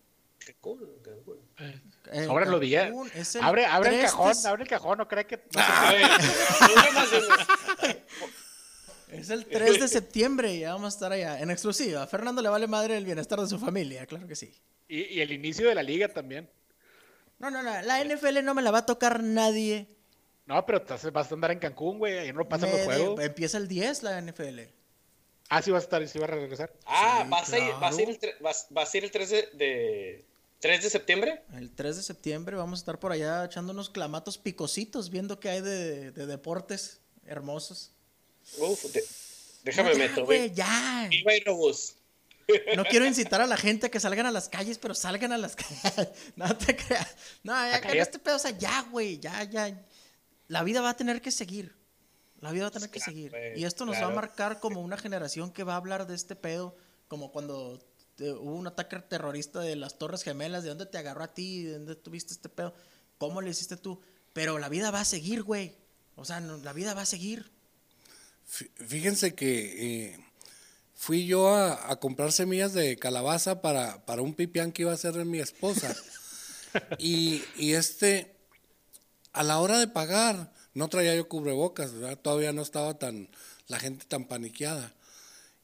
[0.45, 1.39] Cancún, Cancún.
[2.11, 3.38] Eh, los billetes.
[3.38, 5.36] Abre, abre el cajón, abre el cajón, no cree que.
[9.11, 12.03] es el 3 de septiembre, ya vamos a estar allá, en exclusiva.
[12.03, 14.53] A Fernando le vale madre el bienestar de su familia, claro que sí.
[14.88, 16.47] Y, y el inicio de la liga también.
[17.39, 19.88] No, no, no, la NFL no me la va a tocar nadie.
[20.46, 23.20] No, pero vas a andar en Cancún, güey, ahí no pasan los juegos.
[23.20, 24.60] Empieza el 10 la NFL.
[25.50, 26.72] Ah, sí va a estar, sí va a regresar.
[26.86, 30.26] Ah, va, a ser, va, a ser el va, a ser el 3 de,
[30.60, 31.43] 3 de septiembre.
[31.54, 35.50] El 3 de septiembre vamos a estar por allá echando unos clamatos picositos, viendo qué
[35.50, 37.91] hay de, deportes hermosos.
[38.58, 38.86] Uf,
[39.64, 40.52] déjame no, meto, güey.
[40.54, 41.10] Ya.
[42.76, 45.38] No quiero incitar a la gente a que salgan a las calles, pero salgan a
[45.38, 46.10] las calles.
[46.36, 47.16] No te creas.
[47.43, 49.76] No, ya, este pedo, o sea, ya, güey, ya, ya.
[50.48, 51.76] La vida va a tener que seguir.
[52.41, 53.34] La vida va a tener que seguir.
[53.56, 56.36] y esto nos va a marcar como una generación que va a hablar de este
[56.36, 56.76] pedo,
[57.08, 57.82] como cuando
[58.20, 61.74] hubo un ataque terrorista de las Torres Gemelas, de dónde te agarró a ti, de
[61.74, 62.74] dónde tuviste este pedo,
[63.18, 64.02] cómo le hiciste tú.
[64.34, 65.74] Pero la vida va a seguir, güey.
[66.16, 67.52] O sea, la vida va a seguir.
[68.46, 70.20] Fíjense que eh,
[70.93, 75.14] fui yo a, comprar semillas de calabaza para, para un pipián que iba a ser
[75.26, 75.96] mi esposa.
[77.00, 78.35] y, y este,
[79.36, 82.18] a la hora de pagar, no traía yo cubrebocas, ¿verdad?
[82.18, 83.30] todavía no estaba tan
[83.68, 84.94] la gente tan paniqueada.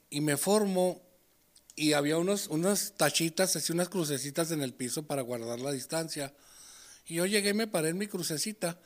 [0.10, 1.02] y me formo
[1.76, 6.34] y había unos, unas tachitas, así unas crucecitas en el piso para guardar la distancia.
[7.08, 8.78] Y yo llegué y me paré en mi crucecita,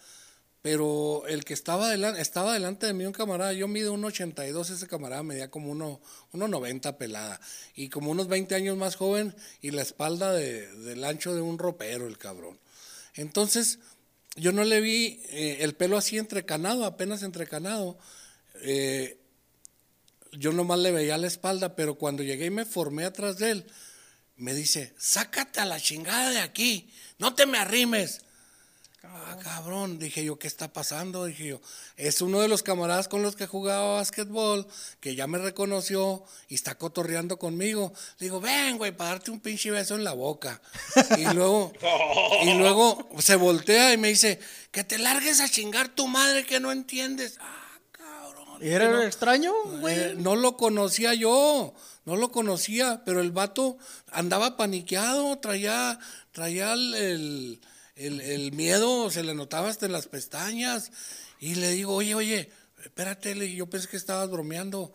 [0.62, 4.88] pero el que estaba delante, estaba delante de mí un camarada, yo mido 1,82, ese
[4.88, 7.42] camarada medía como 1,90 pelada,
[7.76, 12.08] y como unos 20 años más joven y la espalda del ancho de un ropero,
[12.08, 12.60] el cabrón.
[13.16, 13.80] Entonces,
[14.36, 17.98] yo no le vi eh, el pelo así entrecanado, apenas entrecanado.
[18.62, 19.20] Eh,
[20.34, 23.66] yo nomás le veía la espalda, pero cuando llegué y me formé atrás de él,
[24.36, 28.25] me dice, sácate a la chingada de aquí, no te me arrimes.
[29.08, 31.26] Ah, cabrón, dije yo, ¿qué está pasando?
[31.26, 31.62] Dije yo,
[31.98, 34.68] es uno de los camaradas con los que jugaba básquetbol,
[35.00, 37.94] que ya me reconoció y está cotorreando conmigo.
[38.20, 40.62] Le digo, ven, güey, para darte un pinche beso en la boca.
[41.18, 41.74] Y luego,
[42.44, 44.40] y luego se voltea y me dice,
[44.72, 47.38] que te largues a chingar tu madre que no entiendes.
[47.40, 48.60] Ah, cabrón.
[48.62, 49.98] ¿Y era extraño, güey?
[49.98, 51.74] Eh, no lo conocía yo,
[52.06, 53.78] no lo conocía, pero el vato
[54.12, 56.00] andaba paniqueado, traía,
[56.32, 57.62] traía el el,
[57.96, 60.92] miedo se le notaba hasta en las pestañas.
[61.40, 62.50] Y le digo, oye, oye,
[62.84, 64.94] espérate, yo pensé que estabas bromeando.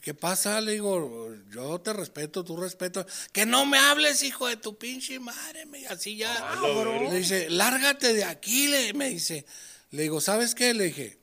[0.00, 0.60] ¿Qué pasa?
[0.60, 3.04] Le digo, yo te respeto, tú respeto.
[3.32, 5.66] Que no me hables, hijo de tu pinche madre.
[5.66, 6.32] Me, así ya.
[6.38, 9.44] Ah, le dice, lárgate de aquí, le, me dice.
[9.90, 10.74] Le digo, ¿sabes qué?
[10.74, 11.18] Le dije,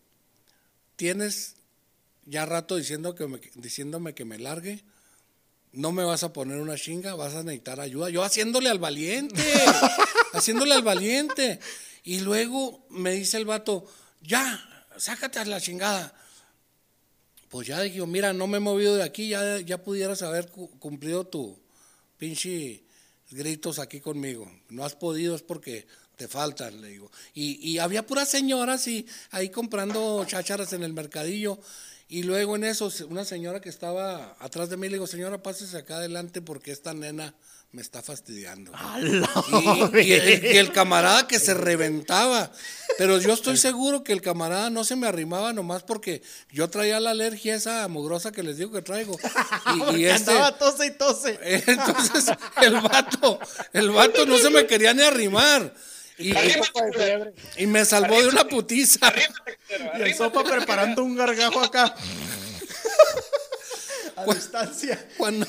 [0.98, 1.56] tienes
[2.26, 4.84] ya rato diciendo que diciéndome que me largue
[5.74, 8.10] no me vas a poner una chinga, vas a necesitar ayuda.
[8.10, 9.42] Yo haciéndole al valiente,
[10.34, 11.60] haciéndole al valiente.
[12.04, 13.86] Y luego me dice el vato,
[14.22, 14.62] ya,
[14.98, 16.14] sácate a la chingada.
[17.50, 21.26] Pues ya dije, mira, no me he movido de aquí, ya, ya pudieras haber cumplido
[21.26, 21.58] tu
[22.18, 22.84] pinche
[23.30, 24.52] gritos aquí conmigo.
[24.70, 27.12] No has podido, es porque te faltan, le digo.
[27.34, 31.60] Y, y había puras señoras y ahí comprando chácharas en el mercadillo.
[32.10, 35.78] Y luego en eso, una señora que estaba atrás de mí le digo, señora, pásese
[35.78, 37.34] acá adelante porque esta nena
[37.74, 38.72] me está fastidiando.
[39.94, 42.52] Y, el, camarada que se reventaba.
[42.98, 46.22] Pero yo estoy seguro que el camarada no se me arrimaba nomás porque
[46.52, 49.18] yo traía la alergia esa mugrosa que les digo que traigo.
[49.96, 51.40] Y, este, tose y tose.
[51.42, 52.26] Entonces,
[52.62, 53.40] el vato,
[53.74, 55.74] el vato no se me quería ni arrimar.
[56.20, 59.12] Y, me salvó de una putiza.
[59.98, 61.96] y el sopa preparando un gargajo acá.
[64.16, 65.08] A distancia.
[65.18, 65.48] Cuando,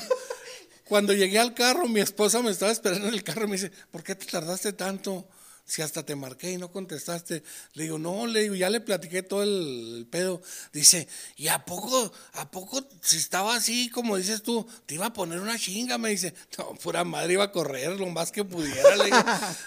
[0.85, 3.71] cuando llegué al carro, mi esposa me estaba esperando en el carro y me dice,
[3.91, 5.27] ¿por qué te tardaste tanto?
[5.65, 7.43] Si hasta te marqué y no contestaste.
[7.73, 10.41] Le digo, no, le digo, ya le platiqué todo el, pedo.
[10.71, 15.13] Dice, ¿y a poco, a poco, si estaba así, como dices tú, te iba a
[15.13, 15.97] poner una chinga?
[15.97, 18.95] Me dice, no, pura madre, iba a correr lo más que pudiera.
[18.95, 19.17] Le digo,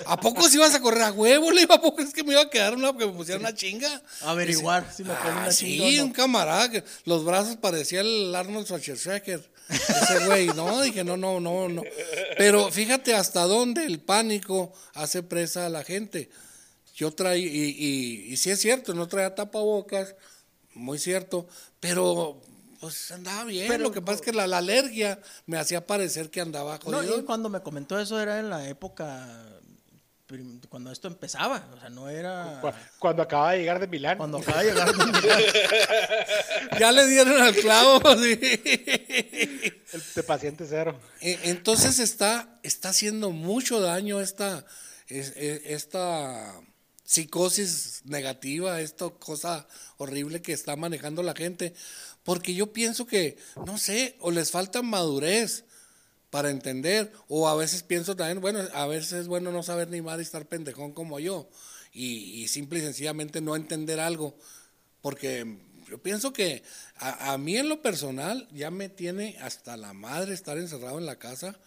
[0.06, 1.50] ¿a poco si ibas a correr a huevo?
[1.50, 3.54] Le digo, ¿a poco es que me iba a quedar una que me pusiera una
[3.54, 4.02] chinga?
[4.22, 5.88] Averiguar si me pone una ah, chinga.
[5.88, 9.58] Sí, un camarada que los brazos parecía el Arnold Schwarzenegger.
[9.68, 11.82] Ese güey, no, dije, no, no, no, no.
[12.38, 16.28] Pero fíjate hasta dónde el pánico hace presa a la gente.
[16.94, 20.14] Yo traí, y, y, y sí es cierto, no traía tapabocas,
[20.74, 21.46] muy cierto,
[21.80, 22.40] pero
[22.80, 23.68] pues andaba bien.
[23.68, 27.02] Pero, lo que pasa es que la, alergia me hacía parecer que andaba jodido.
[27.02, 29.58] No, y cuando me comentó eso era en la época
[30.68, 32.60] cuando esto empezaba, o sea, no era...
[32.98, 34.18] Cuando acaba de llegar de Milán.
[34.18, 35.22] Cuando acaba de llegar de Milán.
[36.78, 38.36] ya le dieron al clavo, sí.
[38.36, 41.00] de paciente cero.
[41.22, 44.66] E, entonces está, está haciendo mucho daño esta,
[45.08, 46.60] e, esta
[47.04, 51.74] psicosis negativa, esta cosa horrible que está manejando la gente,
[52.22, 55.64] porque yo pienso que, no sé, o les falta madurez
[56.28, 60.02] para entender, o a veces pienso también, bueno, a veces es bueno no saber ni
[60.02, 61.48] más y estar pendejón como yo,
[61.94, 64.36] y, simple y sencillamente no entender algo,
[65.00, 65.56] porque
[65.88, 66.62] yo pienso que
[66.96, 71.06] a, a, mí en lo personal ya me tiene hasta la madre estar encerrado en
[71.06, 71.58] la casa,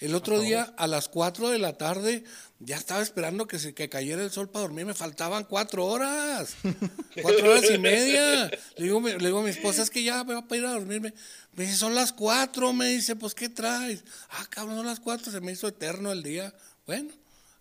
[0.00, 2.24] el otro día a las 4 de la tarde
[2.58, 6.54] ya estaba esperando que, se, que cayera el sol para dormir, me faltaban cuatro horas,
[7.22, 8.50] cuatro horas y media.
[8.76, 10.72] Le digo, le digo a mi esposa, es que ya me va a ir a
[10.72, 11.12] dormirme.
[11.52, 14.04] Me dice, son las cuatro, me dice, pues ¿qué traes?
[14.30, 16.54] Ah, cabrón, son las cuatro, se me hizo eterno el día.
[16.86, 17.12] Bueno,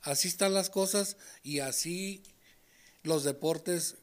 [0.01, 2.23] así están las cosas y así
[3.03, 3.95] los deportes,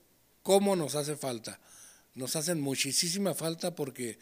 [0.43, 1.59] ¿cómo nos hace falta?
[2.15, 4.19] Nos hacen muchísima falta porque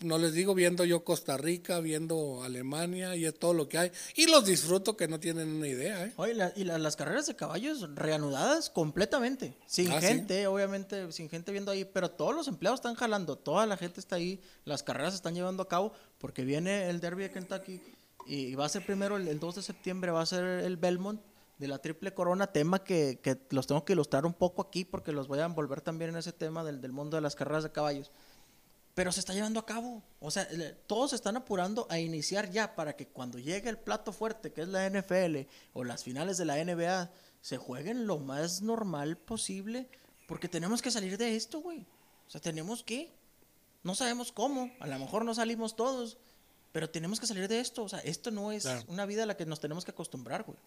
[0.00, 3.92] no les digo viendo yo Costa Rica, viendo Alemania y todo lo que hay.
[4.14, 6.04] Y los disfruto que no tienen una idea.
[6.04, 6.12] ¿eh?
[6.16, 9.56] Oye, y las carreras de caballos reanudadas completamente.
[9.66, 11.84] Sin ah, gente, obviamente, sin gente viendo ahí.
[11.84, 14.40] Pero todos los empleados están jalando, toda la gente está ahí.
[14.64, 17.80] Las carreras se están llevando a cabo porque viene el Derby de Kentucky
[18.26, 21.20] y va a ser primero el, 2 de septiembre, va a ser el Belmont
[21.58, 25.10] de la triple corona, tema que, que, los tengo que ilustrar un poco aquí porque
[25.10, 27.72] los voy a envolver también en ese tema del, del mundo de las carreras de
[27.72, 28.12] caballos
[28.98, 30.02] pero se está llevando a cabo.
[30.18, 30.48] O sea,
[30.88, 34.62] todos se están apurando a iniciar ya para que cuando llegue el plato fuerte, que
[34.62, 37.08] es la NFL o las finales de la NBA,
[37.40, 39.88] se jueguen lo más normal posible,
[40.26, 41.86] porque tenemos que salir de esto, güey.
[42.26, 43.14] O sea, tenemos que.
[43.84, 46.18] No sabemos cómo, a lo mejor no salimos todos,
[46.72, 47.84] pero tenemos que salir de esto.
[47.84, 50.58] O sea, esto no es una vida a la que nos tenemos que acostumbrar, güey.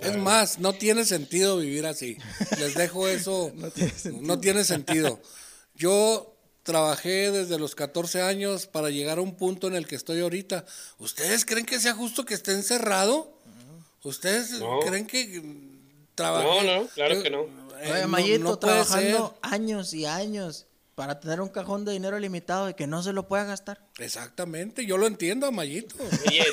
[0.00, 2.16] Es más, no tiene sentido vivir así.
[2.58, 3.52] Les dejo eso.
[3.56, 3.92] no, tiene
[4.22, 5.20] no tiene sentido.
[5.74, 6.35] Yo
[6.66, 10.66] trabajé desde los 14 años para llegar a un punto en el que estoy ahorita.
[10.98, 13.32] ¿Ustedes creen que sea justo que esté encerrado?
[14.02, 15.42] ¿Ustedes creen que
[16.14, 16.46] trabaje?
[16.46, 17.46] No, no, claro que no.
[17.80, 22.86] Eh, Mayito trabajando años y años para tener un cajón de dinero limitado y que
[22.86, 23.80] no se lo pueda gastar.
[23.98, 25.94] Exactamente, yo lo entiendo, Mayito.
[26.26, 26.44] Oye,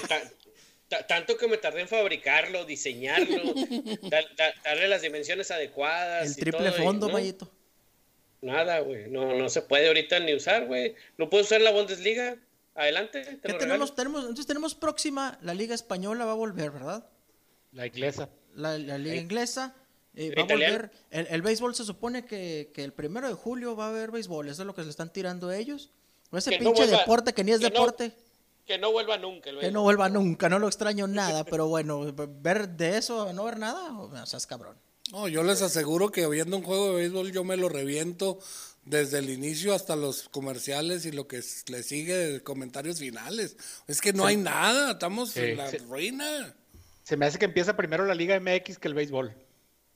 [1.07, 3.41] tanto que me tardé en fabricarlo, diseñarlo,
[4.63, 6.27] darle las dimensiones adecuadas.
[6.27, 7.49] El triple fondo, Mayito.
[8.43, 9.09] Nada, güey.
[9.09, 10.95] No, no se puede ahorita ni usar, güey.
[11.17, 12.35] ¿No puedes usar la Bundesliga?
[12.75, 13.39] Adelante.
[13.41, 14.21] ¿Qué tenemos, tenemos?
[14.21, 17.07] Entonces tenemos próxima, la Liga Española va a volver, ¿verdad?
[17.71, 18.29] La inglesa.
[18.53, 19.73] La, Liga Inglesa.
[20.15, 20.91] Eh, va a volver.
[21.09, 24.49] El, béisbol se supone que, el primero de julio va a haber béisbol.
[24.49, 25.91] Eso es lo que se están tirando ellos.
[26.29, 28.11] O ese pinche deporte que ni es deporte.
[28.65, 29.51] que no vuelva nunca.
[29.57, 30.49] que no vuelva nunca.
[30.49, 31.45] No lo extraño nada.
[31.49, 34.75] pero bueno, ver de eso, no ver nada, o sea, es cabrón.
[35.13, 38.39] No, yo les aseguro que viendo un juego de béisbol yo me lo reviento
[38.83, 43.55] desde el inicio hasta los comerciales y lo que le sigue de comentarios finales.
[43.85, 46.55] Es que no hay nada, estamos en la ruina.
[47.03, 49.35] Se me hace que empieza primero la Liga MX que el béisbol.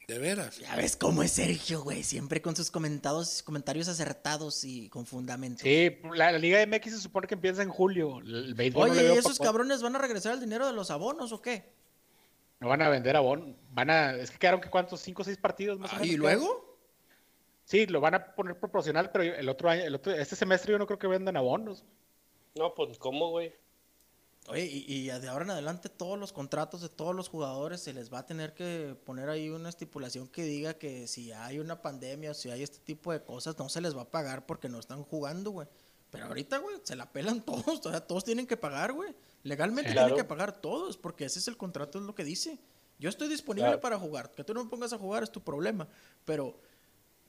[0.07, 0.59] De veras.
[0.59, 2.03] Ya ves cómo es Sergio, güey.
[2.03, 5.63] Siempre con sus comentarios, comentarios acertados y con fundamentos.
[5.63, 8.19] Sí, la, Liga MX se supone que empieza en julio.
[8.19, 11.41] El béisbol Oye, ¿y esos cabrones van a regresar el dinero de los abonos o
[11.41, 11.75] qué?
[12.59, 13.55] No van a vender a Bon.
[13.71, 14.15] Van a.
[14.15, 16.13] Es que quedaron que cuántos, cinco o seis partidos más o ah, menos.
[16.13, 16.67] ¿Y luego?
[17.65, 20.79] Sí, lo van a poner proporcional, pero el otro año, el otro, este semestre yo
[20.79, 21.83] no creo que vendan abonos.
[22.55, 23.53] No, pues, ¿cómo, güey?
[24.47, 28.11] Oye, y, de ahora en adelante todos los contratos de todos los jugadores se les
[28.11, 32.31] va a tener que poner ahí una estipulación que diga que si hay una pandemia
[32.31, 34.79] o si hay este tipo de cosas, no se les va a pagar porque no
[34.79, 35.67] están jugando, güey.
[36.09, 39.13] Pero ahorita, güey, se la pelan todos, todos tienen que pagar, güey.
[39.47, 42.59] Legalmente tienen que pagar todos, porque ese es el contrato, es lo que dice.
[42.99, 44.29] Yo estoy disponible para jugar.
[44.31, 45.87] Que tú no me pongas a jugar es tu problema.
[46.25, 46.59] Pero,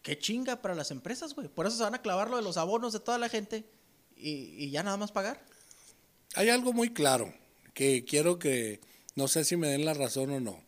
[0.02, 1.46] qué chinga para las empresas, güey.
[1.46, 3.64] Por eso se van a clavar lo de los abonos de toda la gente
[4.16, 5.40] y, ya nada más pagar.
[6.34, 7.32] Hay algo muy claro
[7.72, 8.80] que quiero que,
[9.14, 10.60] no sé si me den la razón o no.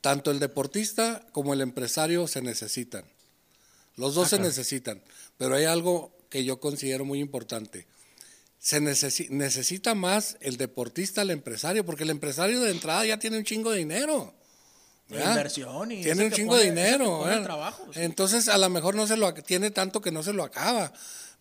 [0.00, 3.04] Tanto el deportista como el empresario se necesitan.
[3.96, 5.02] Los dos se necesitan.
[5.38, 7.88] Pero hay algo que yo considero muy importante
[8.58, 13.44] se necesita más el deportista al empresario, porque el empresario de entrada ya tiene un
[13.44, 14.34] chingo de dinero.
[15.08, 17.24] inversión y tiene un chingo de dinero.
[17.94, 20.92] Entonces a lo mejor no se lo tiene tanto que no se lo acaba.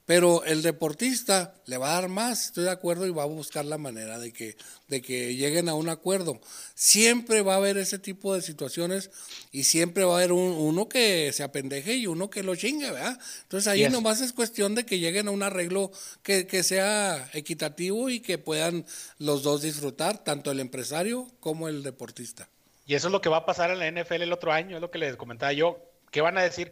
[0.05, 3.65] Pero el deportista le va a dar más, estoy de acuerdo, y va a buscar
[3.65, 4.55] la manera de que,
[4.87, 6.39] de que lleguen a un acuerdo.
[6.75, 9.09] Siempre va a haber ese tipo de situaciones
[9.51, 13.17] y siempre va a haber uno que se apendeje y uno que lo chingue, ¿verdad?
[13.43, 15.91] Entonces ahí nomás es cuestión de que lleguen a un arreglo
[16.21, 18.85] que, que sea equitativo y que puedan
[19.17, 22.47] los dos disfrutar, tanto el empresario como el deportista.
[22.85, 24.81] Y eso es lo que va a pasar en la NFL el otro año, es
[24.81, 25.79] lo que les comentaba yo.
[26.11, 26.71] ¿Qué van a decir?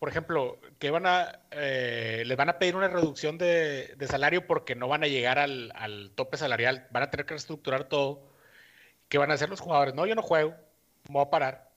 [0.00, 4.74] Por ejemplo, que van a, eh, les van a pedir una reducción de, salario porque
[4.74, 8.32] no van a llegar al, al, tope salarial, van a tener que reestructurar todo.
[9.08, 9.94] ¿Qué van a hacer los jugadores?
[9.94, 10.52] No, yo no juego,
[11.08, 11.69] me voy a parar.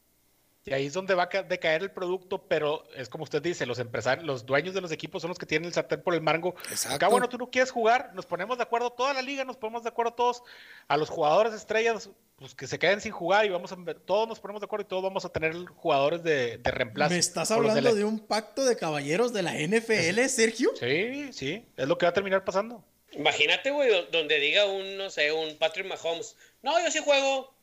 [0.66, 3.80] Y ahí es donde va a decaer el producto, pero es como usted dice, los
[3.80, 6.56] empresarios, los dueños de los equipos son los que tienen el sartén por el mango.
[6.90, 9.84] Acá, bueno, tú no quieres jugar, nos ponemos de acuerdo, toda la liga, nos ponemos
[9.84, 10.42] de acuerdo todos,
[10.88, 14.40] a los jugadores estrellas, pues que se queden sin jugar y vamos a, todos nos
[14.40, 17.14] ponemos de acuerdo y todos vamos a tener jugadores de, reemplazo.
[17.14, 20.72] ¿Me estás hablando de, un pacto de caballeros de la NFL, Sergio?
[20.80, 22.86] Sí, sí, es lo que va a terminar pasando.
[23.12, 27.54] Imagínate, güey, donde diga un, no sé, un Patrick Mahomes, no, yo sí juego,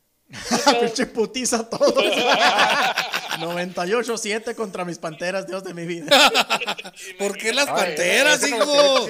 [0.80, 2.04] Pinche putiza todos.
[3.38, 6.06] 98-7 contra mis panteras, Dios de mi vida.
[7.18, 9.08] ¿Por qué las panteras, hijo?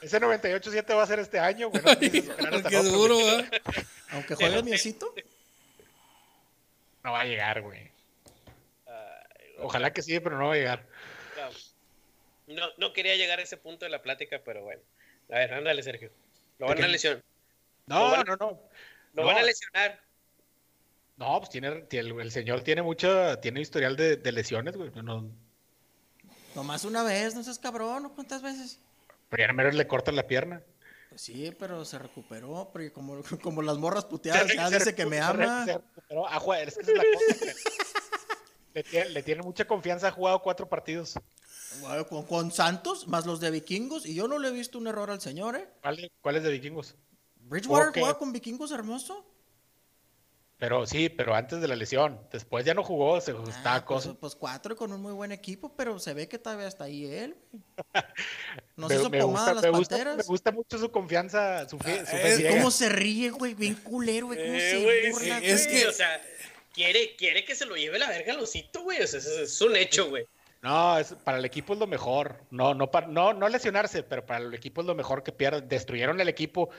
[0.00, 1.82] Ese 98-7 va a ser este año, güey.
[2.68, 3.48] qué duro, ¿eh?
[4.10, 5.14] Aunque juegue mi osito.
[7.04, 7.90] No va a llegar, güey.
[9.58, 10.86] Ojalá que sí, pero no va a llegar.
[12.48, 14.82] No, no quería llegar a ese punto de la plática, pero bueno.
[15.30, 16.10] A ver, ándale, Sergio.
[16.58, 17.22] Lo van a lesionar.
[17.86, 18.60] No, no, no.
[19.14, 20.00] Lo van a lesionar.
[21.16, 24.90] No, pues tiene, el, señor tiene mucha, tiene historial de, lesiones, güey.
[25.02, 25.30] No,
[26.54, 28.14] Nomás una vez, no seas cabrón, ¿no?
[28.14, 28.78] ¿Cuántas veces?
[29.28, 30.62] Pero ya menos le cortan la pierna.
[31.08, 35.20] Pues sí, pero se recuperó, porque como, como las morras puteadas, ya dice que me
[35.20, 35.64] ama.
[35.64, 36.26] Se recuperó.
[36.26, 37.52] Ah, es que es la cosa.
[38.74, 41.14] le, tiene, le, tiene, mucha confianza, ha jugado cuatro partidos.
[42.28, 45.20] con, Santos, más los de vikingos, y yo no le he visto un error al
[45.20, 45.68] señor, ¿eh?
[46.20, 46.96] ¿Cuál, es de vikingos?
[47.40, 49.31] Bridgewater jugaba con vikingos hermoso.
[50.62, 52.20] Pero sí, pero antes de la lesión.
[52.30, 55.98] Después ya no jugó, se ah, pues, pues, cuatro con un muy buen equipo, pero
[55.98, 57.34] se ve que todavía está ahí él.
[58.76, 60.16] No se hizo pomada las panteras.
[60.18, 63.54] me gusta mucho su confianza, su fe, ah, ¿Cómo se ríe, güey?
[63.54, 64.38] Bien culero, güey.
[64.38, 66.22] ¿Cómo se eh, burla, Es que, o sea,
[66.72, 69.02] quiere, quiere que se lo lleve la verga al osito, güey.
[69.02, 70.26] O sea, es, un hecho, güey.
[70.62, 72.40] No, es, para el equipo es lo mejor.
[72.50, 75.60] No, no, no, no lesionarse, pero para el equipo es lo mejor que pierda.
[75.60, 76.70] Destruyeron el equipo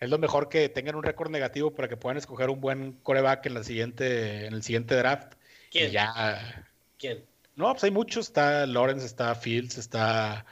[0.00, 3.46] es lo mejor que tengan un récord negativo para que puedan escoger un buen coreback
[3.46, 5.34] en, la siguiente, en el siguiente draft.
[5.70, 5.90] ¿Quién?
[5.90, 6.68] ya...
[6.98, 7.24] ¿Quién?
[7.56, 8.26] No, pues hay muchos.
[8.26, 10.44] Está Lawrence, está Fields, está,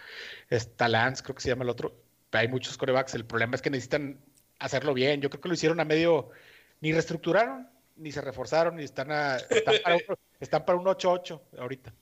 [0.48, 1.94] está Lance, creo que se llama el otro.
[2.32, 3.14] Hay muchos corebacks.
[3.14, 4.18] El problema es que necesitan
[4.58, 5.20] hacerlo bien.
[5.20, 6.30] Yo creo que lo hicieron a medio.
[6.80, 10.02] Ni reestructuraron, ni se reforzaron, ni están, a, están, para, un,
[10.40, 11.92] están para un 8-8 ahorita.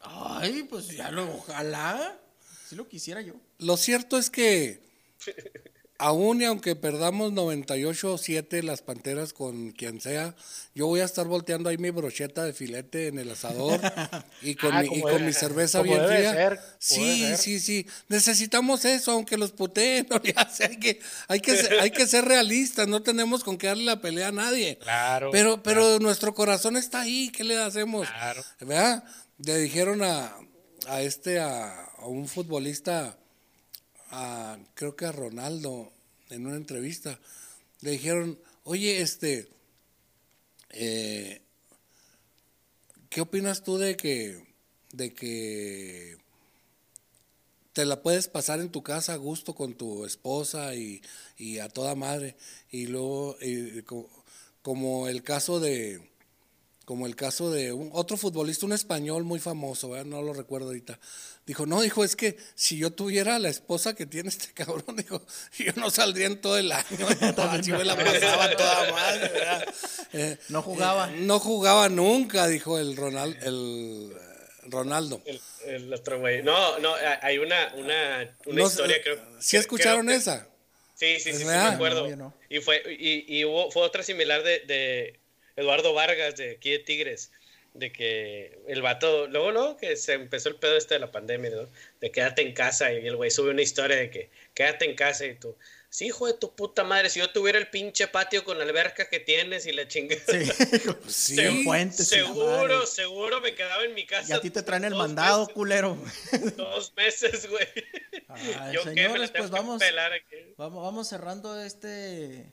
[0.00, 2.18] Ay, pues ya lo, ojalá.
[2.66, 3.34] Si lo quisiera yo.
[3.58, 4.80] Lo cierto es que
[5.98, 10.34] aún y aunque perdamos 98-7 las Panteras con quien sea,
[10.74, 13.80] yo voy a estar volteando ahí mi brocheta de filete en el asador
[14.42, 16.58] y con, ah, mi, con mi cerveza bien fría.
[16.78, 17.86] sí, sí, sí.
[18.08, 20.06] Necesitamos eso, aunque los puteen.
[20.60, 24.00] hay, que, hay, que ser, hay que ser realistas, no tenemos con qué darle la
[24.00, 24.78] pelea a nadie.
[24.78, 25.30] Claro.
[25.32, 28.08] Pero, pero nuestro corazón está ahí, ¿qué le hacemos?
[28.08, 28.42] Claro.
[28.60, 29.04] ¿Verdad?
[29.38, 30.36] Le dijeron a,
[30.86, 33.17] a este, a, a un futbolista
[34.10, 35.92] a, creo que a Ronaldo,
[36.30, 37.18] en una entrevista,
[37.80, 39.48] le dijeron, oye, este,
[40.70, 41.42] eh,
[43.10, 44.44] ¿qué opinas tú de que,
[44.92, 46.16] de que
[47.72, 51.02] te la puedes pasar en tu casa a gusto con tu esposa y,
[51.36, 52.36] y a toda madre?
[52.70, 53.36] Y luego,
[54.62, 56.08] como el caso de,
[56.88, 60.98] como el caso de un, otro futbolista, un español muy famoso, no lo recuerdo ahorita.
[61.48, 65.24] Dijo, no, dijo, es que si yo tuviera la esposa que tiene este cabrón, dijo,
[65.56, 66.84] yo no saldría en todo el año.
[67.62, 69.30] si me la pasaba toda madre,
[70.12, 71.10] eh, no jugaba.
[71.10, 74.12] Eh, no jugaba nunca, dijo el, Ronald, el
[74.64, 75.22] Ronaldo.
[75.64, 76.42] El, otro güey.
[76.42, 79.18] No, no, hay una, una, una historia, creo.
[79.40, 80.46] ¿Sí escucharon esa?
[80.96, 82.34] Sí, sí, sí, sí, me acuerdo.
[82.50, 85.18] Y, fue, y, y hubo, fue otra similar de
[85.56, 87.30] Eduardo Vargas de aquí de Tigres,
[87.74, 91.50] de que el vato, luego, luego que se empezó el pedo este de la pandemia,
[91.50, 91.68] ¿no?
[92.00, 95.26] De quédate en casa y el güey sube una historia de que quédate en casa
[95.26, 95.56] y tú,
[95.90, 99.20] sí, hijo de tu puta madre, si yo tuviera el pinche patio con alberca que
[99.20, 100.20] tienes y la chingada.
[101.06, 104.34] Sí, sí seguro, seguro me quedaba en mi casa.
[104.34, 105.96] Y a ti te traen el mandado, culero.
[106.56, 107.68] Dos meses, güey.
[108.72, 109.80] yo señores, pues vamos,
[110.56, 112.52] vamos, vamos cerrando este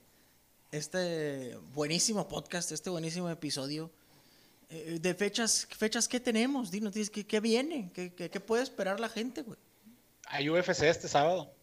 [0.72, 3.92] este buenísimo podcast, este buenísimo episodio.
[4.76, 6.70] Eh, de fechas, fechas ¿qué tenemos?
[6.70, 7.92] Dinos, ¿qué, qué viene?
[7.94, 9.58] ¿Qué, qué, puede esperar la gente, güey?
[10.28, 11.54] Hay UFC este sábado.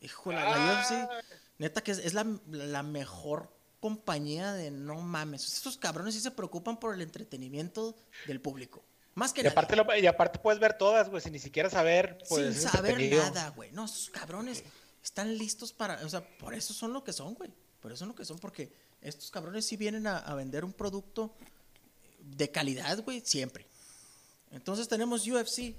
[0.00, 1.26] Híjole, la UFC,
[1.58, 5.52] neta que es, la, mejor compañía de no mames.
[5.52, 7.94] Estos cabrones sí se preocupan por el entretenimiento
[8.26, 8.82] del público.
[9.14, 12.18] Más que y aparte, y aparte puedes ver todas, güey, sin ni siquiera saber.
[12.28, 13.70] Pues, sin saber nada, güey.
[13.72, 14.62] No, esos cabrones
[15.02, 15.96] están listos para.
[16.04, 17.50] O sea, por eso son lo que son, güey.
[17.80, 21.34] Por eso es lo que son, porque estos cabrones sí vienen a, vender un producto
[22.26, 23.66] de calidad, güey, siempre.
[24.50, 25.74] Entonces tenemos UFC,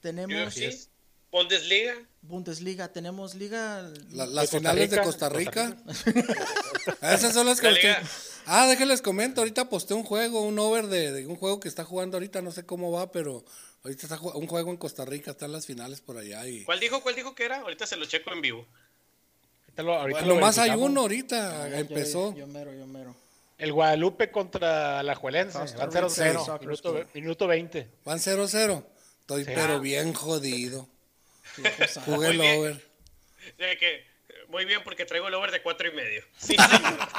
[0.00, 0.54] tenemos
[1.32, 1.94] Bundesliga.
[2.20, 3.90] Bundesliga, tenemos liga.
[4.10, 5.74] las finales de Costa Rica.
[7.02, 7.70] Esas son las que.
[8.44, 9.40] Ah, déjenles comento.
[9.40, 12.42] Ahorita posté un juego, un over de, un juego que está jugando ahorita.
[12.42, 13.44] No sé cómo va, pero
[13.82, 15.30] ahorita está un juego en Costa Rica.
[15.30, 16.46] Están las finales por allá.
[16.46, 16.64] Y...
[16.64, 17.02] ¿Cuál dijo?
[17.02, 17.60] ¿Cuál dijo que era?
[17.60, 18.66] Ahorita se lo checo en vivo.
[19.78, 22.36] Lo, más hay uno ahorita, empezó.
[22.36, 23.16] Yo, mero, yo mero.
[23.62, 25.56] El Guadalupe contra la Juelense.
[25.56, 27.06] Van 0-0.
[27.14, 27.88] Minuto, 20.
[28.04, 28.84] Van 0-0.
[29.20, 30.88] Estoy pero bien jodido.
[32.04, 32.84] Jugué el over.
[33.78, 34.04] que,
[34.48, 36.24] muy bien, porque traigo el over de 4 y medio.
[36.38, 36.56] Sí,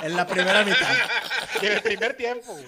[0.03, 0.97] en la primera mitad.
[1.61, 2.59] en el primer tiempo.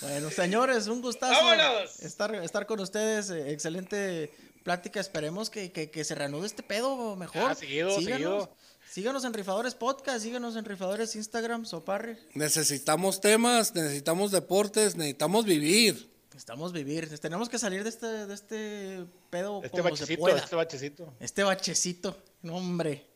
[0.00, 1.52] bueno, señores, un gustazo
[2.00, 3.28] estar, estar con ustedes.
[3.28, 4.30] Eh, excelente
[4.64, 4.98] plática.
[4.98, 7.50] Esperemos que, que, se reanude este pedo mejor.
[7.50, 8.48] Ah, síganos,
[8.96, 12.18] Síganos en Rifadores Podcast, síganos en Rifadores Instagram, Soparre.
[12.32, 16.10] Necesitamos temas, necesitamos deportes, necesitamos vivir.
[16.30, 20.38] Necesitamos vivir, tenemos que salir de este, de este pedo este como se pueda.
[20.38, 21.12] Este bachecito.
[21.20, 23.06] Este bachecito, no, hombre.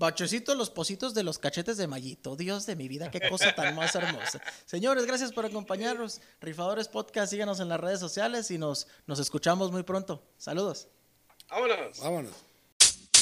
[0.00, 2.34] Bachecito, los positos de los cachetes de Mallito.
[2.34, 4.42] Dios de mi vida, qué cosa tan más hermosa.
[4.66, 6.20] Señores, gracias por acompañarnos.
[6.40, 10.24] Rifadores Podcast, síganos en las redes sociales y nos, nos escuchamos muy pronto.
[10.38, 10.88] Saludos.
[11.48, 12.00] Vámonos.
[12.00, 12.53] Vámonos.